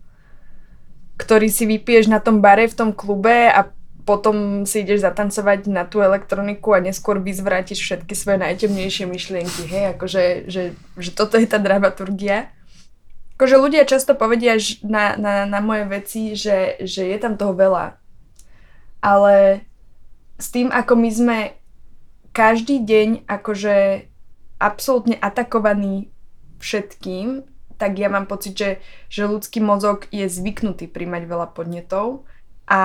ktorý 1.19 1.49
si 1.51 1.67
vypiješ 1.67 2.11
na 2.11 2.23
tom 2.23 2.39
bare 2.39 2.71
v 2.71 2.75
tom 2.75 2.91
klube 2.95 3.51
a 3.51 3.71
potom 4.05 4.69
si 4.69 4.85
ideš 4.85 5.01
zatancovať 5.01 5.65
na 5.73 5.89
tú 5.89 6.05
elektroniku 6.05 6.77
a 6.77 6.85
neskôr 6.85 7.17
vyzvrátiš 7.25 7.81
všetky 7.81 8.13
svoje 8.13 8.37
najtemnejšie 8.37 9.09
myšlienky, 9.09 9.65
hej, 9.65 9.85
akože, 9.97 10.25
že, 10.45 10.63
že 11.01 11.11
toto 11.17 11.41
je 11.41 11.49
tá 11.49 11.57
dramaturgia. 11.57 12.53
Akože 13.41 13.57
ľudia 13.57 13.89
často 13.89 14.13
povedia 14.13 14.61
na, 14.85 15.17
na, 15.17 15.35
na 15.49 15.59
moje 15.65 15.89
veci, 15.89 16.37
že, 16.37 16.79
že 16.85 17.09
je 17.09 17.19
tam 17.19 17.41
toho 17.41 17.57
veľa. 17.57 17.97
Ale 19.01 19.65
s 20.37 20.53
tým, 20.53 20.69
ako 20.69 20.93
my 21.01 21.11
sme 21.11 21.39
každý 22.37 22.85
deň 22.85 23.25
akože 23.25 24.07
absolútne 24.65 25.21
atakovaný 25.21 26.09
všetkým, 26.57 27.45
tak 27.77 28.01
ja 28.01 28.09
mám 28.09 28.25
pocit, 28.25 28.57
že, 28.57 28.71
že 29.13 29.29
ľudský 29.29 29.61
mozog 29.61 30.09
je 30.09 30.25
zvyknutý 30.25 30.89
príjmať 30.89 31.23
veľa 31.29 31.53
podnetov 31.53 32.25
a 32.65 32.83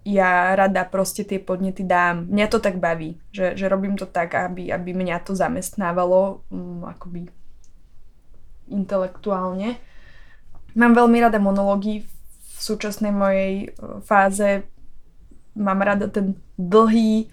ja 0.00 0.56
rada 0.56 0.82
proste 0.88 1.28
tie 1.28 1.36
podnety 1.36 1.84
dám. 1.84 2.24
Mňa 2.26 2.46
to 2.48 2.58
tak 2.58 2.80
baví, 2.80 3.20
že, 3.30 3.52
že 3.52 3.68
robím 3.68 4.00
to 4.00 4.08
tak, 4.08 4.32
aby, 4.32 4.72
aby 4.72 4.90
mňa 4.96 5.22
to 5.22 5.36
zamestnávalo 5.36 6.40
um, 6.48 6.82
akoby 6.88 7.28
intelektuálne. 8.72 9.76
Mám 10.72 10.96
veľmi 10.96 11.20
rada 11.20 11.36
monológy 11.36 12.08
v 12.08 12.58
súčasnej 12.58 13.12
mojej 13.12 13.76
uh, 13.76 14.00
fáze. 14.00 14.64
Mám 15.52 15.84
rada 15.84 16.08
ten 16.08 16.40
dlhý, 16.56 17.28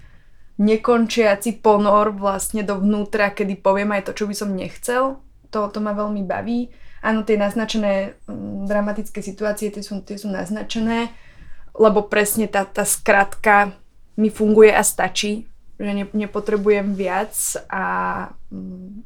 nekončiaci 0.58 1.62
ponor 1.62 2.14
vlastne 2.18 2.66
dovnútra, 2.66 3.34
kedy 3.34 3.62
poviem 3.62 3.94
aj 3.94 4.10
to, 4.10 4.12
čo 4.18 4.26
by 4.26 4.36
som 4.36 4.58
nechcel. 4.58 5.22
To, 5.54 5.70
to 5.70 5.80
ma 5.80 5.94
veľmi 5.94 6.26
baví. 6.26 6.74
Áno, 7.06 7.22
tie 7.22 7.38
naznačené 7.38 8.18
um, 8.26 8.66
dramatické 8.66 9.22
situácie, 9.22 9.70
tie 9.70 9.86
sú, 9.86 10.02
tie 10.02 10.18
sú 10.18 10.28
naznačené 10.34 11.14
lebo 11.78 12.10
presne 12.10 12.50
tá, 12.50 12.66
tá 12.66 12.84
skratka 12.84 13.78
mi 14.18 14.34
funguje 14.34 14.74
a 14.74 14.82
stačí, 14.82 15.46
že 15.78 15.92
ne, 15.94 16.06
nepotrebujem 16.10 16.98
viac 16.98 17.38
a 17.70 17.84
mm, 18.50 19.06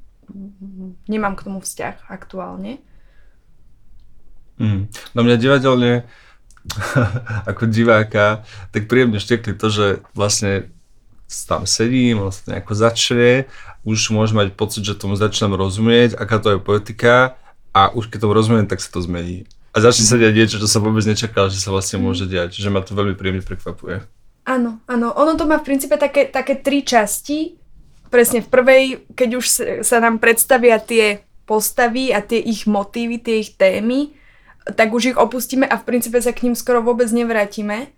nemám 1.11 1.35
k 1.35 1.43
tomu 1.43 1.59
vzťah 1.59 2.07
aktuálne. 2.07 2.79
Mm. 4.55 4.87
No 4.87 5.19
mňa 5.19 5.35
divadelne 5.35 6.07
ako 7.51 7.67
diváka 7.67 8.47
tak 8.71 8.87
príjemne 8.87 9.19
štekli 9.19 9.51
to, 9.59 9.67
že 9.67 9.87
vlastne 10.15 10.71
tam 11.31 11.63
sedím, 11.63 12.21
on 12.21 12.31
sa 12.31 12.39
to 12.43 12.51
nejako 12.51 12.73
začne, 12.75 13.49
už 13.87 14.11
môžem 14.11 14.37
mať 14.43 14.49
pocit, 14.53 14.83
že 14.83 14.99
tomu 14.99 15.15
začínam 15.17 15.57
rozumieť, 15.57 16.19
aká 16.19 16.37
to 16.37 16.55
je 16.55 16.59
politika 16.59 17.39
a 17.71 17.89
už 17.91 18.11
keď 18.11 18.27
tomu 18.27 18.35
rozumiem, 18.35 18.67
tak 18.67 18.83
sa 18.83 18.91
to 18.91 18.99
zmení 19.01 19.47
a 19.71 19.77
začne 19.79 20.03
sa 20.03 20.19
diať 20.19 20.35
niečo, 20.35 20.57
čo 20.59 20.67
sa 20.67 20.83
vôbec 20.83 21.03
nečakal, 21.07 21.47
že 21.47 21.63
sa 21.63 21.71
vlastne 21.71 22.03
môže 22.03 22.27
diať. 22.27 22.59
Že 22.59 22.69
ma 22.75 22.83
to 22.83 22.91
veľmi 22.91 23.15
príjemne 23.15 23.43
prekvapuje. 23.43 24.03
Áno, 24.43 24.83
áno. 24.83 25.15
Ono 25.15 25.33
to 25.39 25.47
má 25.47 25.63
v 25.63 25.67
princípe 25.71 25.95
také, 25.95 26.27
také 26.27 26.59
tri 26.59 26.83
časti. 26.83 27.55
Presne 28.11 28.43
v 28.43 28.51
prvej, 28.51 28.83
keď 29.15 29.29
už 29.39 29.45
sa 29.87 29.97
nám 30.03 30.19
predstavia 30.19 30.75
tie 30.83 31.23
postavy 31.47 32.11
a 32.11 32.19
tie 32.19 32.43
ich 32.43 32.67
motívy, 32.67 33.23
tie 33.23 33.39
ich 33.39 33.55
témy, 33.55 34.11
tak 34.75 34.91
už 34.91 35.15
ich 35.15 35.17
opustíme 35.17 35.63
a 35.63 35.79
v 35.79 35.87
princípe 35.87 36.19
sa 36.19 36.35
k 36.35 36.51
ním 36.51 36.55
skoro 36.59 36.83
vôbec 36.83 37.07
nevrátime. 37.07 37.95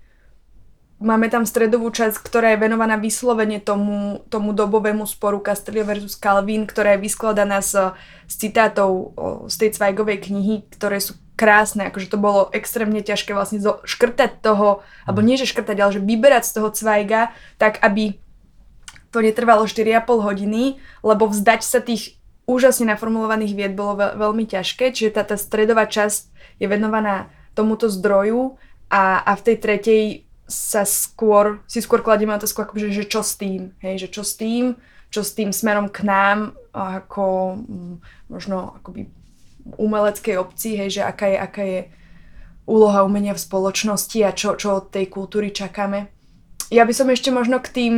Máme 1.02 1.28
tam 1.28 1.44
stredovú 1.44 1.90
časť, 1.92 2.16
ktorá 2.22 2.56
je 2.56 2.64
venovaná 2.64 2.96
vyslovene 2.96 3.60
tomu, 3.60 4.24
tomu 4.32 4.56
dobovému 4.56 5.04
sporu 5.04 5.42
Castelio 5.44 5.84
versus 5.84 6.16
Calvin, 6.16 6.64
ktorá 6.64 6.96
je 6.96 7.04
vyskladaná 7.04 7.60
z, 7.60 7.92
z 8.30 8.34
citátov 8.48 9.12
z 9.52 9.56
tej 9.58 9.70
Cvajgovej 9.76 10.18
knihy, 10.30 10.56
ktoré 10.72 11.04
sú 11.04 11.20
krásne, 11.34 11.90
akože 11.90 12.14
to 12.14 12.22
bolo 12.22 12.48
extrémne 12.54 13.02
ťažké 13.02 13.34
vlastne 13.34 13.58
zo, 13.58 13.82
škrtať 13.84 14.40
toho, 14.46 14.86
alebo 15.04 15.20
nie 15.26 15.36
že 15.36 15.50
škrtať, 15.50 15.78
ale 15.82 15.92
že 15.98 16.02
vyberať 16.02 16.44
z 16.46 16.54
toho 16.62 16.70
cvajga, 16.70 17.34
tak 17.58 17.82
aby 17.82 18.22
to 19.10 19.22
netrvalo 19.22 19.66
4,5 19.66 20.08
hodiny, 20.08 20.78
lebo 21.02 21.30
vzdať 21.30 21.62
sa 21.66 21.82
tých 21.82 22.18
úžasne 22.46 22.90
naformulovaných 22.94 23.54
vied 23.54 23.74
bolo 23.74 23.98
veľ, 23.98 24.12
veľmi 24.20 24.46
ťažké, 24.46 24.94
čiže 24.94 25.16
tá, 25.16 25.24
tá 25.26 25.38
stredová 25.38 25.90
časť 25.90 26.30
je 26.62 26.68
venovaná 26.70 27.34
tomuto 27.58 27.90
zdroju 27.90 28.58
a, 28.90 29.22
a 29.22 29.32
v 29.38 29.42
tej 29.42 29.58
tretej 29.62 30.02
sa 30.54 30.86
skôr, 30.86 31.66
si 31.66 31.82
skôr 31.82 32.06
kladieme 32.06 32.38
otázku, 32.38 32.62
akože, 32.62 32.94
že 32.94 33.10
čo 33.10 33.26
s 33.26 33.34
tým, 33.36 33.74
hej, 33.82 34.06
že 34.06 34.08
čo 34.14 34.22
s 34.22 34.38
tým, 34.38 34.78
čo 35.10 35.26
s 35.26 35.34
tým 35.34 35.50
smerom 35.50 35.90
k 35.90 36.06
nám, 36.06 36.54
ako 36.74 37.58
mm, 37.58 37.96
možno 38.30 38.78
akoby 38.82 39.10
umeleckej 39.78 40.36
obci, 40.38 40.78
hej, 40.78 41.00
že 41.00 41.02
aká 41.06 41.30
je, 41.30 41.38
aká 41.38 41.64
je 41.64 41.80
úloha 42.66 43.04
umenia 43.04 43.36
v 43.36 43.44
spoločnosti 43.44 44.20
a 44.24 44.32
čo, 44.32 44.56
čo 44.56 44.82
od 44.82 44.90
tej 44.90 45.12
kultúry 45.12 45.52
čakáme. 45.52 46.10
Ja 46.72 46.88
by 46.88 46.94
som 46.96 47.12
ešte 47.12 47.30
možno 47.30 47.62
k 47.62 47.70
tým, 47.70 47.94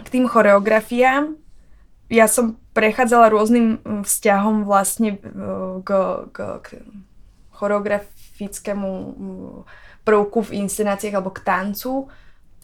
k 0.00 0.08
tým 0.08 0.24
choreografiám. 0.30 1.36
Ja 2.08 2.28
som 2.30 2.56
prechádzala 2.72 3.32
rôznym 3.32 3.80
mm, 3.80 4.02
vzťahom 4.04 4.64
vlastne 4.64 5.20
k, 5.84 5.90
k, 6.32 6.38
k 6.60 6.66
choreografickému 7.54 8.90
mm, 8.90 9.58
prvku 10.04 10.52
v 10.52 10.64
inscenáciách 10.64 11.16
alebo 11.16 11.32
k 11.32 11.42
tancu. 11.42 12.06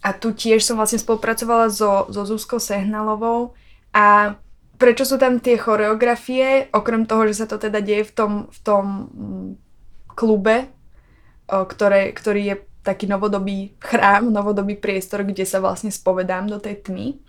A 0.01 0.17
tu 0.17 0.33
tiež 0.33 0.65
som 0.65 0.81
vlastne 0.81 0.97
spolupracovala 0.97 1.69
so, 1.69 2.09
so 2.09 2.25
Zuzkou 2.25 2.57
Sehnalovou 2.57 3.53
a 3.93 4.37
prečo 4.81 5.05
sú 5.05 5.21
tam 5.21 5.37
tie 5.45 5.61
choreografie, 5.61 6.73
okrem 6.73 7.05
toho, 7.05 7.29
že 7.29 7.45
sa 7.45 7.47
to 7.51 7.61
teda 7.61 7.85
deje 7.85 8.09
v 8.09 8.13
tom, 8.17 8.33
v 8.49 8.59
tom 8.65 8.85
mm, 9.13 9.49
klube, 10.17 10.73
ktoré, 11.51 12.17
ktorý 12.17 12.43
je 12.49 12.57
taký 12.81 13.05
novodobý 13.05 13.77
chrám, 13.77 14.33
novodobý 14.33 14.81
priestor, 14.81 15.21
kde 15.21 15.45
sa 15.45 15.61
vlastne 15.61 15.93
spovedám 15.93 16.49
do 16.49 16.57
tej 16.57 16.81
tmy. 16.81 17.21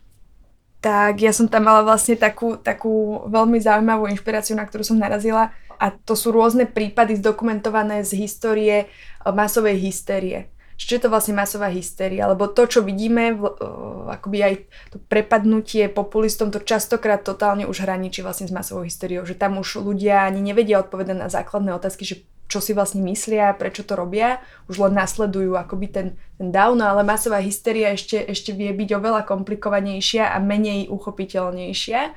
Tak 0.79 1.19
ja 1.21 1.35
som 1.35 1.51
tam 1.51 1.67
mala 1.67 1.83
vlastne 1.83 2.15
takú, 2.15 2.55
takú 2.57 3.27
veľmi 3.27 3.59
zaujímavú 3.59 4.07
inšpiráciu, 4.09 4.55
na 4.55 4.65
ktorú 4.65 4.81
som 4.87 4.97
narazila 4.97 5.51
a 5.81 5.89
to 5.89 6.13
sú 6.13 6.29
rôzne 6.29 6.69
prípady 6.69 7.17
zdokumentované 7.17 8.05
z 8.05 8.21
histórie 8.21 8.85
masovej 9.25 9.81
hystérie 9.81 10.53
čo 10.81 10.97
je 10.97 11.01
to 11.05 11.13
vlastne 11.13 11.37
masová 11.37 11.69
hystéria, 11.69 12.25
lebo 12.25 12.49
to, 12.49 12.65
čo 12.65 12.81
vidíme, 12.81 13.37
uh, 13.37 14.09
akoby 14.09 14.37
aj 14.41 14.53
to 14.89 14.97
prepadnutie 14.97 15.85
populistom, 15.93 16.49
to 16.49 16.57
častokrát 16.57 17.21
totálne 17.21 17.69
už 17.69 17.85
hraničí 17.85 18.25
vlastne 18.25 18.49
s 18.49 18.53
masovou 18.55 18.81
hystériou, 18.81 19.21
že 19.21 19.37
tam 19.37 19.61
už 19.61 19.77
ľudia 19.77 20.25
ani 20.25 20.41
nevedia 20.41 20.81
odpovedať 20.81 21.17
na 21.17 21.29
základné 21.29 21.77
otázky, 21.77 22.03
že 22.05 22.15
čo 22.49 22.59
si 22.59 22.75
vlastne 22.75 22.99
myslia, 23.07 23.55
prečo 23.55 23.87
to 23.87 23.95
robia, 23.95 24.43
už 24.67 24.83
len 24.83 24.97
nasledujú 24.97 25.55
akoby 25.55 25.87
ten, 25.87 26.07
ten 26.35 26.51
down, 26.51 26.81
no 26.81 26.83
ale 26.83 27.07
masová 27.07 27.39
hysteria 27.39 27.95
ešte, 27.95 28.19
ešte 28.27 28.51
vie 28.51 28.73
byť 28.75 28.89
oveľa 28.91 29.23
komplikovanejšia 29.23 30.33
a 30.33 30.37
menej 30.43 30.91
uchopiteľnejšia. 30.91 32.11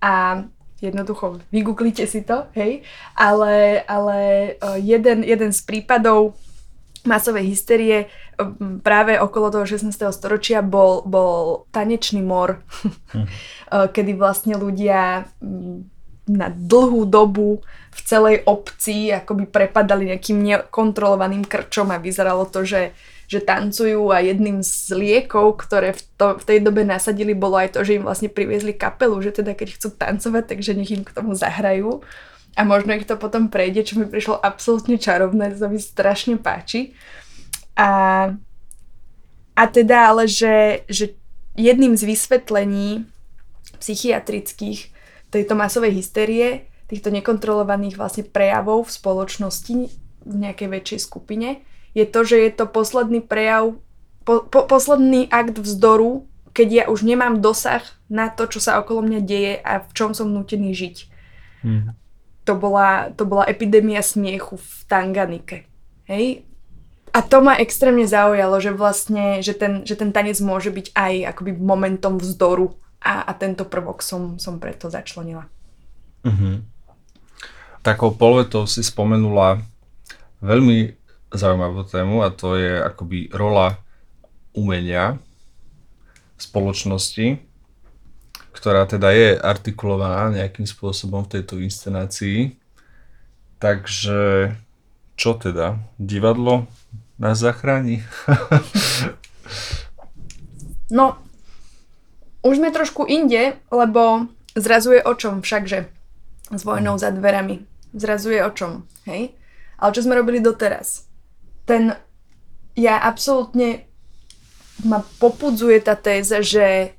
A 0.00 0.12
jednoducho 0.80 1.40
vygooglite 1.48 2.04
si 2.04 2.20
to, 2.20 2.46
hej, 2.52 2.84
ale, 3.16 3.80
ale 3.88 4.18
jeden, 4.76 5.24
jeden 5.24 5.52
z 5.52 5.60
prípadov 5.64 6.36
masovej 7.06 7.46
hysterie 7.46 8.10
práve 8.82 9.16
okolo 9.16 9.48
toho 9.48 9.64
16. 9.64 9.94
storočia 10.12 10.60
bol, 10.60 11.06
bol 11.06 11.64
tanečný 11.72 12.20
mor, 12.20 12.60
hm. 13.14 13.26
kedy 13.94 14.12
vlastne 14.18 14.58
ľudia 14.58 15.24
na 16.26 16.48
dlhú 16.50 17.06
dobu 17.06 17.62
v 17.94 18.00
celej 18.02 18.42
obci 18.44 19.14
akoby 19.14 19.46
prepadali 19.46 20.10
nejakým 20.10 20.42
nekontrolovaným 20.42 21.46
krčom 21.46 21.94
a 21.94 22.02
vyzeralo 22.02 22.44
to, 22.50 22.66
že, 22.66 22.92
že 23.26 23.42
tancujú 23.42 24.14
a 24.14 24.22
jedným 24.22 24.62
z 24.62 24.94
liekov, 24.94 25.58
ktoré 25.58 25.94
v, 25.94 26.00
to, 26.14 26.26
v 26.38 26.44
tej 26.46 26.58
dobe 26.62 26.86
nasadili, 26.86 27.34
bolo 27.34 27.58
aj 27.58 27.74
to, 27.74 27.82
že 27.82 27.98
im 27.98 28.06
vlastne 28.06 28.30
priviezli 28.30 28.70
kapelu, 28.74 29.18
že 29.18 29.34
teda 29.34 29.58
keď 29.58 29.74
chcú 29.74 29.88
tancovať, 29.98 30.44
takže 30.54 30.78
nech 30.78 30.94
im 30.94 31.02
k 31.02 31.14
tomu 31.14 31.34
zahrajú 31.34 32.06
a 32.56 32.64
možno 32.64 32.96
ich 32.96 33.04
to 33.04 33.20
potom 33.20 33.52
prejde, 33.52 33.84
čo 33.84 34.00
mi 34.00 34.08
prišlo 34.08 34.40
absolútne 34.40 34.96
čarovné, 34.96 35.52
to 35.52 35.68
mi 35.68 35.76
strašne 35.76 36.40
páči. 36.40 36.96
A, 37.76 38.32
a 39.52 39.62
teda 39.68 40.08
ale, 40.08 40.24
že, 40.24 40.88
že 40.88 41.12
jedným 41.52 41.92
z 41.92 42.08
vysvetlení 42.08 43.04
psychiatrických 43.76 44.88
tejto 45.28 45.52
masovej 45.52 46.00
hysterie, 46.00 46.72
týchto 46.88 47.12
nekontrolovaných 47.12 48.00
vlastne 48.00 48.24
prejavov 48.24 48.88
v 48.88 48.94
spoločnosti 48.94 49.74
v 50.26 50.34
nejakej 50.34 50.68
väčšej 50.72 51.00
skupine, 51.04 51.60
je 51.96 52.04
to, 52.04 52.20
že 52.28 52.36
je 52.36 52.50
to 52.52 52.68
posledný 52.68 53.24
prejav, 53.24 53.80
po, 54.28 54.44
po, 54.44 54.68
posledný 54.68 55.32
akt 55.32 55.56
vzdoru, 55.56 56.28
keď 56.52 56.68
ja 56.68 56.84
už 56.92 57.08
nemám 57.08 57.40
dosah 57.40 57.80
na 58.12 58.28
to, 58.28 58.44
čo 58.44 58.60
sa 58.60 58.76
okolo 58.76 59.00
mňa 59.00 59.20
deje 59.24 59.54
a 59.64 59.80
v 59.80 59.90
čom 59.96 60.12
som 60.12 60.28
nutený 60.28 60.76
žiť. 60.76 60.96
Mm 61.64 61.96
to 62.46 62.54
bola, 62.54 63.10
to 63.10 63.26
bola 63.26 63.42
epidémia 63.50 64.00
smiechu 64.00 64.54
v 64.54 64.70
Tanganike. 64.86 65.66
Hej? 66.06 66.46
A 67.10 67.18
to 67.26 67.42
ma 67.42 67.58
extrémne 67.58 68.06
zaujalo, 68.06 68.62
že 68.62 68.70
vlastne, 68.70 69.42
že 69.42 69.58
ten, 69.58 69.82
že 69.82 69.98
ten 69.98 70.14
tanec 70.14 70.38
môže 70.38 70.70
byť 70.70 70.94
aj 70.94 71.12
akoby 71.34 71.58
momentom 71.58 72.22
vzdoru 72.22 72.78
a, 73.02 73.26
a 73.26 73.34
tento 73.34 73.66
prvok 73.66 73.98
som, 73.98 74.38
som 74.38 74.62
preto 74.62 74.86
začlenila. 74.86 75.50
Uh-huh. 76.22 76.62
Takou 77.82 78.14
polvetou 78.14 78.70
si 78.70 78.86
spomenula 78.86 79.66
veľmi 80.38 80.94
zaujímavú 81.36 81.84
tému 81.86 82.24
a 82.24 82.32
to 82.32 82.56
je 82.56 82.80
akoby 82.80 83.28
rola 83.32 83.76
umenia 84.56 85.20
v 86.36 86.40
spoločnosti 86.40 87.46
ktorá 88.56 88.88
teda 88.88 89.12
je 89.12 89.28
artikulovaná 89.36 90.32
nejakým 90.32 90.64
spôsobom 90.64 91.28
v 91.28 91.38
tejto 91.38 91.60
inscenácii. 91.60 92.56
Takže 93.60 94.52
čo 95.14 95.36
teda? 95.36 95.76
Divadlo 96.00 96.64
nás 97.20 97.36
zachráni? 97.36 98.00
no, 100.96 101.20
už 102.40 102.56
sme 102.56 102.72
trošku 102.72 103.04
inde, 103.04 103.60
lebo 103.68 104.32
zrazuje 104.56 105.04
o 105.04 105.12
čom 105.12 105.44
všakže 105.44 105.92
s 106.56 106.62
vojnou 106.64 106.96
za 106.96 107.12
dverami. 107.12 107.60
Zrazuje 107.92 108.40
o 108.40 108.50
čom, 108.52 108.88
hej? 109.04 109.36
Ale 109.76 109.92
čo 109.92 110.04
sme 110.04 110.16
robili 110.16 110.40
doteraz? 110.40 111.05
Ten, 111.66 111.98
ja 112.78 113.02
absolútne 113.02 113.90
ma 114.86 115.02
popudzuje 115.18 115.82
tá 115.82 115.98
téza, 115.98 116.40
že, 116.44 116.94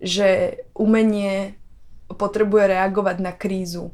že 0.00 0.60
umenie 0.72 1.60
potrebuje 2.08 2.74
reagovať 2.74 3.16
na 3.22 3.32
krízu. 3.34 3.92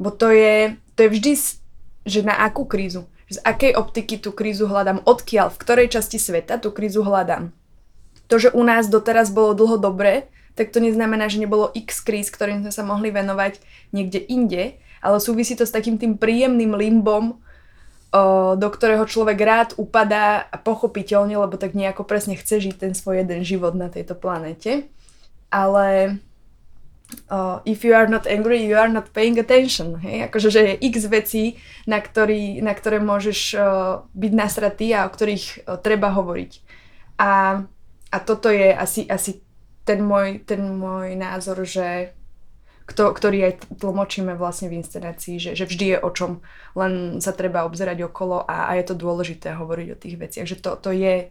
Bo 0.00 0.12
to 0.12 0.32
je, 0.32 0.76
to 0.96 1.06
je 1.06 1.10
vždy, 1.12 1.32
že 2.08 2.20
na 2.24 2.36
akú 2.44 2.64
krízu? 2.64 3.08
Z 3.30 3.38
akej 3.46 3.78
optiky 3.78 4.18
tú 4.18 4.34
krízu 4.34 4.66
hľadám? 4.66 5.06
Odkiaľ? 5.06 5.54
V 5.54 5.60
ktorej 5.60 5.92
časti 5.92 6.18
sveta 6.18 6.58
tú 6.58 6.74
krízu 6.74 7.06
hľadám? 7.06 7.54
To, 8.26 8.34
že 8.38 8.50
u 8.50 8.62
nás 8.66 8.90
doteraz 8.90 9.30
bolo 9.30 9.54
dlho 9.54 9.78
dobre, 9.78 10.30
tak 10.58 10.74
to 10.74 10.82
neznamená, 10.82 11.30
že 11.30 11.38
nebolo 11.38 11.70
x 11.70 12.02
kríz, 12.02 12.30
ktorým 12.30 12.66
sme 12.66 12.72
sa 12.74 12.82
mohli 12.82 13.14
venovať 13.14 13.62
niekde 13.94 14.18
inde, 14.26 14.78
ale 14.98 15.16
súvisí 15.22 15.54
to 15.54 15.62
s 15.62 15.74
takým 15.74 15.96
tým 15.96 16.18
príjemným 16.18 16.74
limbom, 16.74 17.38
do 18.58 18.68
ktorého 18.74 19.06
človek 19.06 19.38
rád 19.38 19.70
upadá 19.78 20.42
a 20.50 20.58
pochopiteľne, 20.58 21.38
lebo 21.38 21.54
tak 21.54 21.78
nejako 21.78 22.02
presne 22.02 22.34
chce 22.34 22.66
žiť 22.66 22.74
ten 22.82 22.92
svoj 22.94 23.22
jeden 23.22 23.46
život 23.46 23.78
na 23.78 23.86
tejto 23.86 24.18
planete. 24.18 24.90
Ale 25.46 26.18
uh, 27.30 27.62
if 27.62 27.86
you 27.86 27.94
are 27.94 28.10
not 28.10 28.26
angry, 28.26 28.66
you 28.66 28.74
are 28.74 28.90
not 28.90 29.14
paying 29.14 29.38
attention. 29.38 30.02
Hej? 30.02 30.26
Akože, 30.26 30.48
že 30.50 30.60
je 30.66 30.74
x 30.90 31.06
vecí, 31.06 31.44
na, 31.86 32.02
ktorý, 32.02 32.58
na 32.62 32.74
ktoré 32.74 32.98
môžeš 32.98 33.40
uh, 33.54 33.62
byť 34.10 34.32
nasratý 34.34 34.90
a 34.90 35.06
o 35.06 35.12
ktorých 35.14 35.46
uh, 35.66 35.78
treba 35.78 36.10
hovoriť. 36.10 36.52
A, 37.22 37.62
a 38.10 38.16
toto 38.26 38.50
je 38.50 38.74
asi, 38.74 39.06
asi 39.06 39.38
ten, 39.86 40.02
môj, 40.02 40.42
ten 40.42 40.66
môj 40.66 41.14
názor, 41.14 41.62
že 41.62 42.14
kto, 42.90 43.14
ktorý 43.14 43.38
aj 43.46 43.54
tlmočíme 43.78 44.34
vlastne 44.34 44.66
v 44.66 44.82
inscenácii, 44.82 45.38
že, 45.38 45.50
že 45.54 45.62
vždy 45.62 45.86
je 45.94 45.98
o 46.02 46.10
čom, 46.10 46.42
len 46.74 47.22
sa 47.22 47.30
treba 47.30 47.62
obzerať 47.62 48.10
okolo 48.10 48.42
a, 48.42 48.66
a 48.66 48.74
je 48.74 48.84
to 48.90 48.98
dôležité 48.98 49.54
hovoriť 49.54 49.88
o 49.94 50.00
tých 50.00 50.16
veciach, 50.18 50.46
že 50.50 50.58
to, 50.58 50.74
to 50.74 50.90
je 50.90 51.30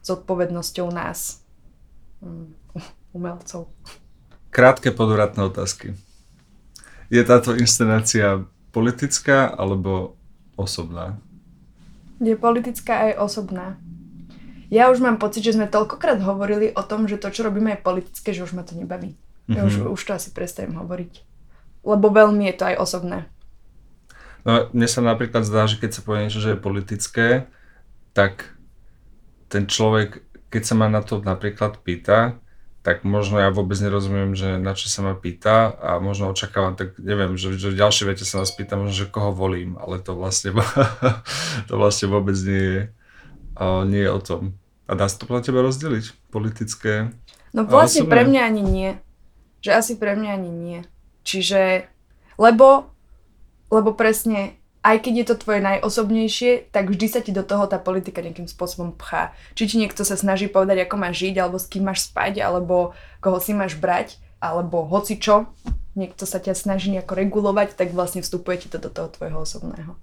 zodpovednosťou 0.00 0.88
nás, 0.88 1.44
um, 2.24 2.56
umelcov. 3.16 3.68
Krátke 4.48 4.96
podvratné 4.96 5.44
otázky. 5.44 5.92
Je 7.12 7.20
táto 7.20 7.52
inscenácia 7.52 8.48
politická 8.72 9.52
alebo 9.52 10.16
osobná? 10.56 11.20
Je 12.16 12.32
politická 12.32 13.12
aj 13.12 13.20
osobná. 13.20 13.76
Ja 14.72 14.88
už 14.88 15.04
mám 15.04 15.20
pocit, 15.20 15.44
že 15.44 15.52
sme 15.52 15.68
toľkokrát 15.68 16.24
hovorili 16.24 16.72
o 16.72 16.82
tom, 16.82 17.04
že 17.04 17.20
to, 17.20 17.28
čo 17.28 17.44
robíme, 17.44 17.76
je 17.76 17.84
politické, 17.84 18.32
že 18.32 18.42
už 18.42 18.56
ma 18.56 18.64
to 18.64 18.72
nebaví. 18.72 19.14
Mm-hmm. 19.44 19.56
Ja 19.56 19.62
už, 19.68 19.74
mhm. 19.84 19.92
už 19.92 20.00
to 20.00 20.12
asi 20.16 20.30
prestavím 20.32 20.80
hovoriť. 20.80 21.12
Lebo 21.84 22.08
veľmi 22.08 22.48
je 22.48 22.56
to 22.56 22.64
aj 22.72 22.76
osobné. 22.80 23.18
No, 24.44 24.68
mne 24.72 24.88
sa 24.88 25.00
napríklad 25.00 25.44
zdá, 25.44 25.64
že 25.64 25.80
keď 25.80 25.90
sa 25.96 26.04
povie 26.04 26.28
niečo, 26.28 26.40
že 26.40 26.56
je 26.56 26.60
politické, 26.60 27.28
tak 28.12 28.52
ten 29.48 29.64
človek, 29.64 30.20
keď 30.52 30.62
sa 30.64 30.74
ma 30.76 30.88
na 30.88 31.00
to 31.00 31.20
napríklad 31.20 31.80
pýta, 31.80 32.40
tak 32.84 33.00
možno 33.00 33.40
ja 33.40 33.48
vôbec 33.48 33.80
nerozumiem, 33.80 34.36
že 34.36 34.60
na 34.60 34.76
čo 34.76 34.92
sa 34.92 35.00
ma 35.00 35.16
pýta 35.16 35.72
a 35.80 35.96
možno 35.96 36.28
očakávam, 36.28 36.76
tak 36.76 37.00
neviem, 37.00 37.40
že, 37.40 37.56
že 37.56 37.72
v 37.72 37.80
ďalšej 37.80 38.04
vete 38.04 38.24
sa 38.28 38.44
nás 38.44 38.52
pýta 38.52 38.76
možno, 38.76 38.92
že 38.92 39.08
koho 39.08 39.32
volím, 39.32 39.80
ale 39.80 39.96
to 40.04 40.12
vlastne, 40.12 40.52
to 41.68 41.74
vlastne 41.80 42.12
vôbec 42.12 42.36
nie 42.44 42.64
je, 42.64 42.80
nie 43.88 44.04
je 44.04 44.12
o 44.12 44.20
tom. 44.20 44.42
A 44.84 44.92
dá 44.92 45.08
sa 45.08 45.16
to 45.16 45.24
podľa 45.24 45.48
teba 45.48 45.64
rozdeliť? 45.64 46.28
Politické 46.28 47.08
No 47.54 47.62
vlastne 47.70 48.10
pre 48.10 48.26
mňa 48.26 48.40
ani 48.50 48.62
nie 48.66 48.90
že 49.64 49.72
asi 49.72 49.96
pre 49.96 50.12
mňa 50.12 50.30
ani 50.36 50.50
nie. 50.52 50.78
Čiže, 51.24 51.88
lebo, 52.36 52.92
lebo 53.72 53.96
presne, 53.96 54.60
aj 54.84 55.00
keď 55.00 55.14
je 55.16 55.26
to 55.32 55.40
tvoje 55.40 55.64
najosobnejšie, 55.64 56.68
tak 56.68 56.92
vždy 56.92 57.06
sa 57.08 57.24
ti 57.24 57.32
do 57.32 57.40
toho 57.40 57.64
tá 57.64 57.80
politika 57.80 58.20
nejakým 58.20 58.44
spôsobom 58.44 58.92
pchá. 58.92 59.32
Či 59.56 59.72
ti 59.72 59.76
niekto 59.80 60.04
sa 60.04 60.20
snaží 60.20 60.52
povedať, 60.52 60.84
ako 60.84 61.00
máš 61.00 61.24
žiť, 61.24 61.40
alebo 61.40 61.56
s 61.56 61.72
kým 61.72 61.88
máš 61.88 62.04
spať, 62.12 62.44
alebo 62.44 62.92
koho 63.24 63.40
si 63.40 63.56
máš 63.56 63.80
brať, 63.80 64.20
alebo 64.36 64.84
hoci 64.84 65.16
čo, 65.16 65.48
niekto 65.96 66.28
sa 66.28 66.36
ťa 66.44 66.52
snaží 66.52 66.92
nejako 66.92 67.16
regulovať, 67.16 67.72
tak 67.72 67.96
vlastne 67.96 68.20
vstupuje 68.20 68.60
ti 68.60 68.68
to 68.68 68.76
do 68.76 68.92
toho 68.92 69.08
tvojho 69.08 69.48
osobného. 69.48 69.96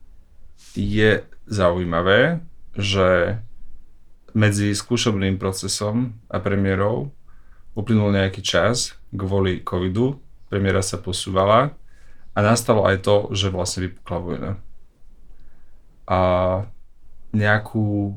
Je 0.73 1.21
zaujímavé, 1.45 2.41
že 2.73 3.37
medzi 4.33 4.73
skúšobným 4.73 5.37
procesom 5.37 6.17
a 6.31 6.41
premiérou 6.41 7.13
uplynul 7.77 8.11
nejaký 8.11 8.43
čas 8.43 8.95
kvôli 9.11 9.63
covidu, 9.63 10.19
premiéra 10.51 10.83
sa 10.83 10.99
posúvala 10.99 11.75
a 12.35 12.39
nastalo 12.39 12.83
aj 12.87 13.03
to, 13.03 13.15
že 13.31 13.51
vlastne 13.51 13.87
vypukla 13.87 14.17
vojna. 14.19 14.51
A 16.07 16.19
nejakú 17.31 18.15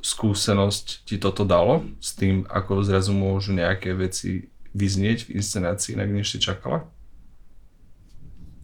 skúsenosť 0.00 1.04
ti 1.04 1.16
toto 1.20 1.44
dalo 1.44 1.84
s 2.00 2.16
tým, 2.16 2.48
ako 2.48 2.84
zrazu 2.86 3.12
môžu 3.12 3.52
nejaké 3.52 3.92
veci 3.92 4.48
vyznieť 4.76 5.28
v 5.28 5.40
inscenácii, 5.40 5.96
inak 5.96 6.12
než 6.12 6.36
si 6.36 6.38
čakala? 6.38 6.84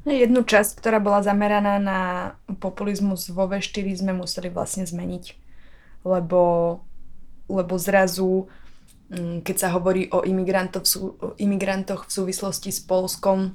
Jednu 0.03 0.43
časť, 0.43 0.83
ktorá 0.83 0.99
bola 0.99 1.23
zameraná 1.23 1.79
na 1.79 2.01
populizmus 2.59 3.31
vo 3.31 3.47
V4 3.47 3.87
sme 4.03 4.13
museli 4.13 4.51
vlastne 4.51 4.83
zmeniť, 4.83 5.25
lebo, 6.03 6.43
lebo 7.47 7.75
zrazu 7.79 8.51
keď 9.45 9.57
sa 9.57 9.69
hovorí 9.77 10.09
o, 10.09 10.25
imigrantoch, 10.25 10.85
o 11.21 11.37
imigrantoch 11.37 12.09
v 12.09 12.15
súvislosti 12.17 12.73
s 12.73 12.81
Polskom, 12.81 13.53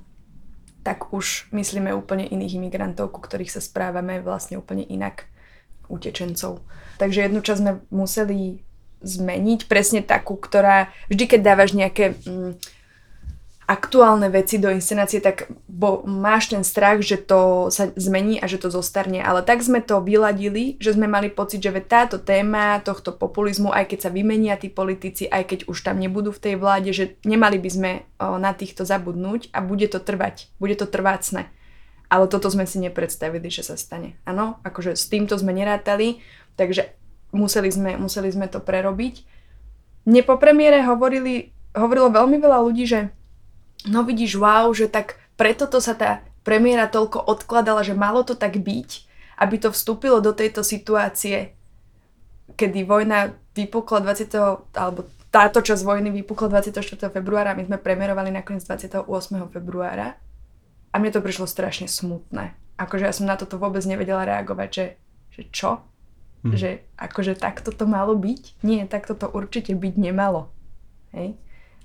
tak 0.86 1.12
už 1.12 1.50
myslíme 1.52 1.92
úplne 1.92 2.30
iných 2.30 2.62
imigrantov, 2.62 3.12
ku 3.12 3.20
ktorých 3.20 3.52
sa 3.52 3.60
správame 3.60 4.22
vlastne 4.22 4.62
úplne 4.62 4.86
inak, 4.86 5.28
utečencov. 5.90 6.62
Takže 7.02 7.28
jednu 7.28 7.42
časť 7.42 7.60
sme 7.60 7.74
museli 7.90 8.62
zmeniť, 9.02 9.70
presne 9.70 10.02
takú, 10.02 10.38
ktorá 10.38 10.90
vždy, 11.10 11.26
keď 11.26 11.40
dávaš 11.44 11.72
nejaké 11.74 12.18
mm, 12.22 12.77
aktuálne 13.68 14.32
veci 14.32 14.64
do 14.64 14.72
inscenácie, 14.72 15.20
tak 15.20 15.52
bo 15.68 16.00
máš 16.08 16.56
ten 16.56 16.64
strach, 16.64 17.04
že 17.04 17.20
to 17.20 17.68
sa 17.68 17.92
zmení 18.00 18.40
a 18.40 18.48
že 18.48 18.64
to 18.64 18.72
zostarne. 18.72 19.20
Ale 19.20 19.44
tak 19.44 19.60
sme 19.60 19.84
to 19.84 20.00
vyladili, 20.00 20.80
že 20.80 20.96
sme 20.96 21.04
mali 21.04 21.28
pocit, 21.28 21.60
že 21.60 21.76
táto 21.84 22.16
téma 22.16 22.80
tohto 22.80 23.12
populizmu, 23.12 23.76
aj 23.76 23.92
keď 23.92 24.00
sa 24.08 24.16
vymenia 24.16 24.56
tí 24.56 24.72
politici, 24.72 25.28
aj 25.28 25.44
keď 25.52 25.60
už 25.68 25.84
tam 25.84 26.00
nebudú 26.00 26.32
v 26.32 26.44
tej 26.48 26.56
vláde, 26.56 26.96
že 26.96 27.20
nemali 27.28 27.60
by 27.60 27.70
sme 27.70 27.92
na 28.18 28.56
týchto 28.56 28.88
zabudnúť 28.88 29.52
a 29.52 29.60
bude 29.60 29.92
to 29.92 30.00
trvať, 30.00 30.48
bude 30.64 30.80
to 30.80 30.88
trvácne. 30.88 31.52
Ale 32.08 32.32
toto 32.32 32.48
sme 32.48 32.64
si 32.64 32.80
nepredstavili, 32.80 33.52
že 33.52 33.68
sa 33.68 33.76
stane. 33.76 34.16
Áno, 34.24 34.64
akože 34.64 34.96
s 34.96 35.12
týmto 35.12 35.36
sme 35.36 35.52
nerátali, 35.52 36.24
takže 36.56 36.96
museli 37.36 37.68
sme, 37.68 38.00
museli 38.00 38.32
sme 38.32 38.48
to 38.48 38.64
prerobiť. 38.64 39.28
Mne 40.08 40.24
po 40.24 40.40
premiére 40.40 40.88
hovorili, 40.88 41.52
hovorilo 41.76 42.16
veľmi 42.16 42.40
veľa 42.40 42.64
ľudí, 42.64 42.88
že 42.88 43.12
no 43.86 44.02
vidíš, 44.02 44.42
wow, 44.42 44.74
že 44.74 44.90
tak 44.90 45.22
preto 45.38 45.70
to 45.70 45.78
sa 45.78 45.94
tá 45.94 46.26
premiéra 46.42 46.90
toľko 46.90 47.28
odkladala, 47.28 47.86
že 47.86 47.94
malo 47.94 48.26
to 48.26 48.34
tak 48.34 48.58
byť, 48.58 48.90
aby 49.38 49.56
to 49.62 49.70
vstúpilo 49.70 50.24
do 50.24 50.34
tejto 50.34 50.66
situácie, 50.66 51.54
kedy 52.58 52.88
vojna 52.88 53.38
vypukla 53.54 54.02
20. 54.02 54.74
alebo 54.74 55.06
táto 55.30 55.60
časť 55.62 55.84
vojny 55.84 56.10
vypukla 56.24 56.64
24. 56.64 57.12
februára, 57.12 57.54
my 57.54 57.68
sme 57.68 57.78
premiérovali 57.78 58.32
nakoniec 58.34 58.64
28. 58.64 59.06
februára 59.52 60.18
a 60.90 60.96
mne 60.98 61.12
to 61.14 61.22
prišlo 61.22 61.46
strašne 61.46 61.86
smutné. 61.86 62.56
Akože 62.80 63.06
ja 63.06 63.14
som 63.14 63.28
na 63.28 63.38
toto 63.38 63.60
vôbec 63.60 63.84
nevedela 63.84 64.24
reagovať, 64.24 64.70
že, 64.72 64.86
že 65.34 65.42
čo? 65.52 65.72
Hm. 66.46 66.54
Že 66.56 66.70
akože 66.96 67.34
takto 67.38 67.70
to 67.76 67.84
malo 67.90 68.16
byť? 68.16 68.64
Nie, 68.64 68.88
takto 68.88 69.14
to 69.18 69.28
určite 69.28 69.76
byť 69.76 69.94
nemalo. 70.00 70.50
Hej? 71.12 71.36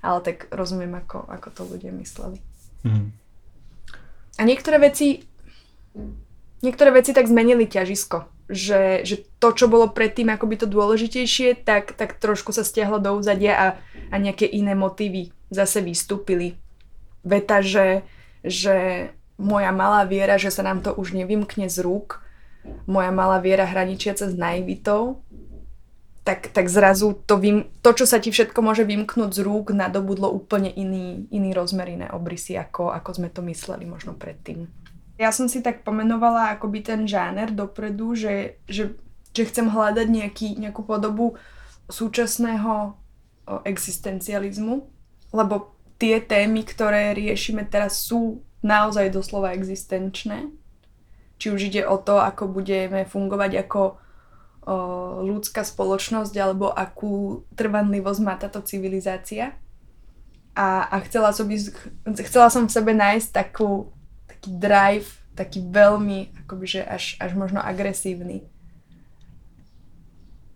Ale 0.03 0.19
tak 0.19 0.51
rozumiem, 0.51 0.91
ako, 0.99 1.23
ako 1.31 1.47
to 1.55 1.61
ľudia 1.63 1.95
mysleli. 1.95 2.43
Mm. 2.83 3.15
A 4.35 4.41
niektoré 4.43 4.77
veci, 4.83 5.23
niektoré 6.59 6.91
veci 6.91 7.15
tak 7.15 7.31
zmenili 7.31 7.65
ťažisko. 7.65 8.27
Že, 8.51 9.07
že 9.07 9.15
to, 9.39 9.55
čo 9.55 9.71
bolo 9.71 9.87
predtým 9.95 10.27
akoby 10.27 10.59
to 10.59 10.67
dôležitejšie, 10.67 11.63
tak, 11.63 11.95
tak 11.95 12.19
trošku 12.19 12.51
sa 12.51 12.67
stiahlo 12.67 12.99
do 12.99 13.15
úzadia 13.15 13.55
a, 13.55 13.67
a 14.11 14.15
nejaké 14.19 14.43
iné 14.43 14.75
motívy 14.75 15.31
zase 15.47 15.79
vystúpili. 15.79 16.59
Veta, 17.23 17.63
že, 17.63 18.03
že 18.43 19.09
moja 19.39 19.71
malá 19.71 20.03
viera, 20.03 20.35
že 20.35 20.51
sa 20.51 20.59
nám 20.59 20.83
to 20.83 20.91
už 20.91 21.15
nevymkne 21.15 21.71
z 21.71 21.79
rúk, 21.79 22.19
moja 22.83 23.15
malá 23.15 23.39
viera 23.39 23.63
hraničiaca 23.63 24.27
s 24.27 24.35
naivitou, 24.35 25.22
tak, 26.23 26.55
tak 26.55 26.71
zrazu 26.71 27.19
to, 27.27 27.35
vym, 27.35 27.67
to, 27.83 27.91
čo 27.91 28.07
sa 28.07 28.23
ti 28.23 28.31
všetko 28.31 28.55
môže 28.63 28.87
vymknúť 28.87 29.31
z 29.35 29.39
rúk, 29.43 29.75
nadobudlo 29.75 30.31
úplne 30.31 30.71
iný, 30.71 31.27
iný 31.27 31.51
rozmer, 31.51 31.91
iné 31.91 32.07
obrysy, 32.15 32.55
ako, 32.55 32.95
ako 32.95 33.09
sme 33.19 33.27
to 33.27 33.43
mysleli 33.43 33.83
možno 33.83 34.15
predtým. 34.15 34.71
Ja 35.19 35.35
som 35.35 35.51
si 35.51 35.59
tak 35.59 35.83
pomenovala 35.83 36.55
akoby 36.55 36.79
ten 36.79 37.01
žáner 37.05 37.51
dopredu, 37.51 38.15
že, 38.15 38.57
že, 38.71 38.95
že 39.35 39.43
chcem 39.45 39.67
hľadať 39.67 40.07
nejaký, 40.09 40.47
nejakú 40.57 40.87
podobu 40.87 41.35
súčasného 41.91 42.95
existencializmu, 43.67 44.87
lebo 45.35 45.75
tie 45.99 46.23
témy, 46.23 46.63
ktoré 46.63 47.11
riešime 47.11 47.67
teraz 47.67 48.07
sú 48.07 48.41
naozaj 48.63 49.11
doslova 49.11 49.51
existenčné. 49.51 50.47
Či 51.35 51.51
už 51.51 51.61
ide 51.67 51.83
o 51.83 51.99
to, 51.99 52.23
ako 52.23 52.47
budeme 52.47 53.03
fungovať 53.03 53.67
ako 53.67 53.99
ľudská 55.23 55.63
spoločnosť, 55.63 56.33
alebo 56.39 56.71
akú 56.71 57.43
trvanlivosť 57.55 58.19
má 58.23 58.35
táto 58.39 58.63
civilizácia. 58.63 59.55
A, 60.53 60.85
a 60.85 61.01
chcela, 61.09 61.33
som 61.33 61.49
byť, 61.49 61.61
chcela 62.29 62.47
som 62.53 62.69
v 62.69 62.75
sebe 62.75 62.93
nájsť 62.93 63.27
takú, 63.33 63.89
taký 64.29 64.53
drive, 64.53 65.09
taký 65.33 65.65
veľmi, 65.65 66.45
akoby, 66.45 66.65
že 66.69 66.81
až, 66.85 67.17
až 67.17 67.33
možno 67.33 67.57
agresívny. 67.57 68.45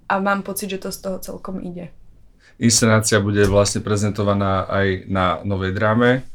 A 0.08 0.22
mám 0.22 0.46
pocit, 0.46 0.70
že 0.70 0.80
to 0.80 0.94
z 0.94 1.02
toho 1.02 1.18
celkom 1.20 1.60
ide. 1.60 1.90
Inscenácia 2.62 3.18
bude 3.20 3.44
vlastne 3.50 3.82
prezentovaná 3.82 4.70
aj 4.70 4.88
na 5.10 5.26
Novej 5.44 5.74
dráme, 5.74 6.26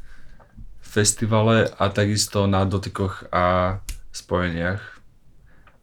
festivale 0.83 1.71
a 1.79 1.89
takisto 1.89 2.51
na 2.51 2.67
dotykoch 2.67 3.31
a 3.33 3.79
spojeniach. 4.13 4.83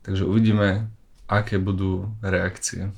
Takže 0.03 0.23
uvidíme, 0.27 0.91
aké 1.29 1.61
budú 1.61 2.09
reakcie. 2.25 2.89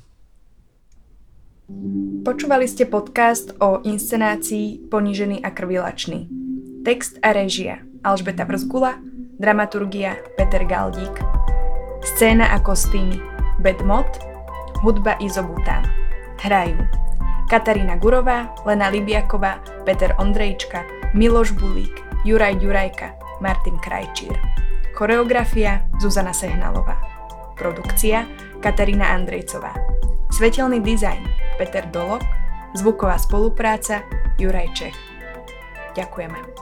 Počúvali 2.24 2.66
ste 2.66 2.88
podcast 2.88 3.52
o 3.60 3.84
inscenácii 3.84 4.88
Ponížený 4.88 5.44
a 5.44 5.52
krvilačný. 5.52 6.26
Text 6.82 7.20
a 7.22 7.36
režia 7.36 7.84
Alžbeta 8.02 8.42
Brzgula, 8.48 8.98
dramaturgia 9.38 10.18
Peter 10.34 10.64
Galdík. 10.66 11.12
Scéna 12.02 12.50
a 12.50 12.58
kostýmy 12.58 13.20
Bedmot, 13.62 14.10
hudba 14.82 15.14
Izobután. 15.22 15.86
Hrajú 16.42 16.82
Katarína 17.46 18.00
Gurová, 18.00 18.50
Lena 18.66 18.88
Libiaková, 18.88 19.62
Peter 19.84 20.16
Ondrejčka, 20.18 20.82
Miloš 21.14 21.52
Bulík, 21.52 22.00
Juraj 22.24 22.58
Ďurajka, 22.58 23.12
Martin 23.44 23.76
Krajčír. 23.78 24.34
Choreografia 24.96 25.84
Zuzana 26.00 26.32
Sehnalová. 26.32 27.11
Produkcia 27.58 28.26
Katarína 28.62 29.12
Andrejcová. 29.14 29.74
Svetelný 30.32 30.80
dizajn 30.80 31.28
Peter 31.58 31.86
Dolok. 31.90 32.22
Zvuková 32.72 33.20
spolupráca 33.20 34.00
Juraj 34.40 34.72
Čech. 34.72 34.96
Ďakujeme. 35.92 36.61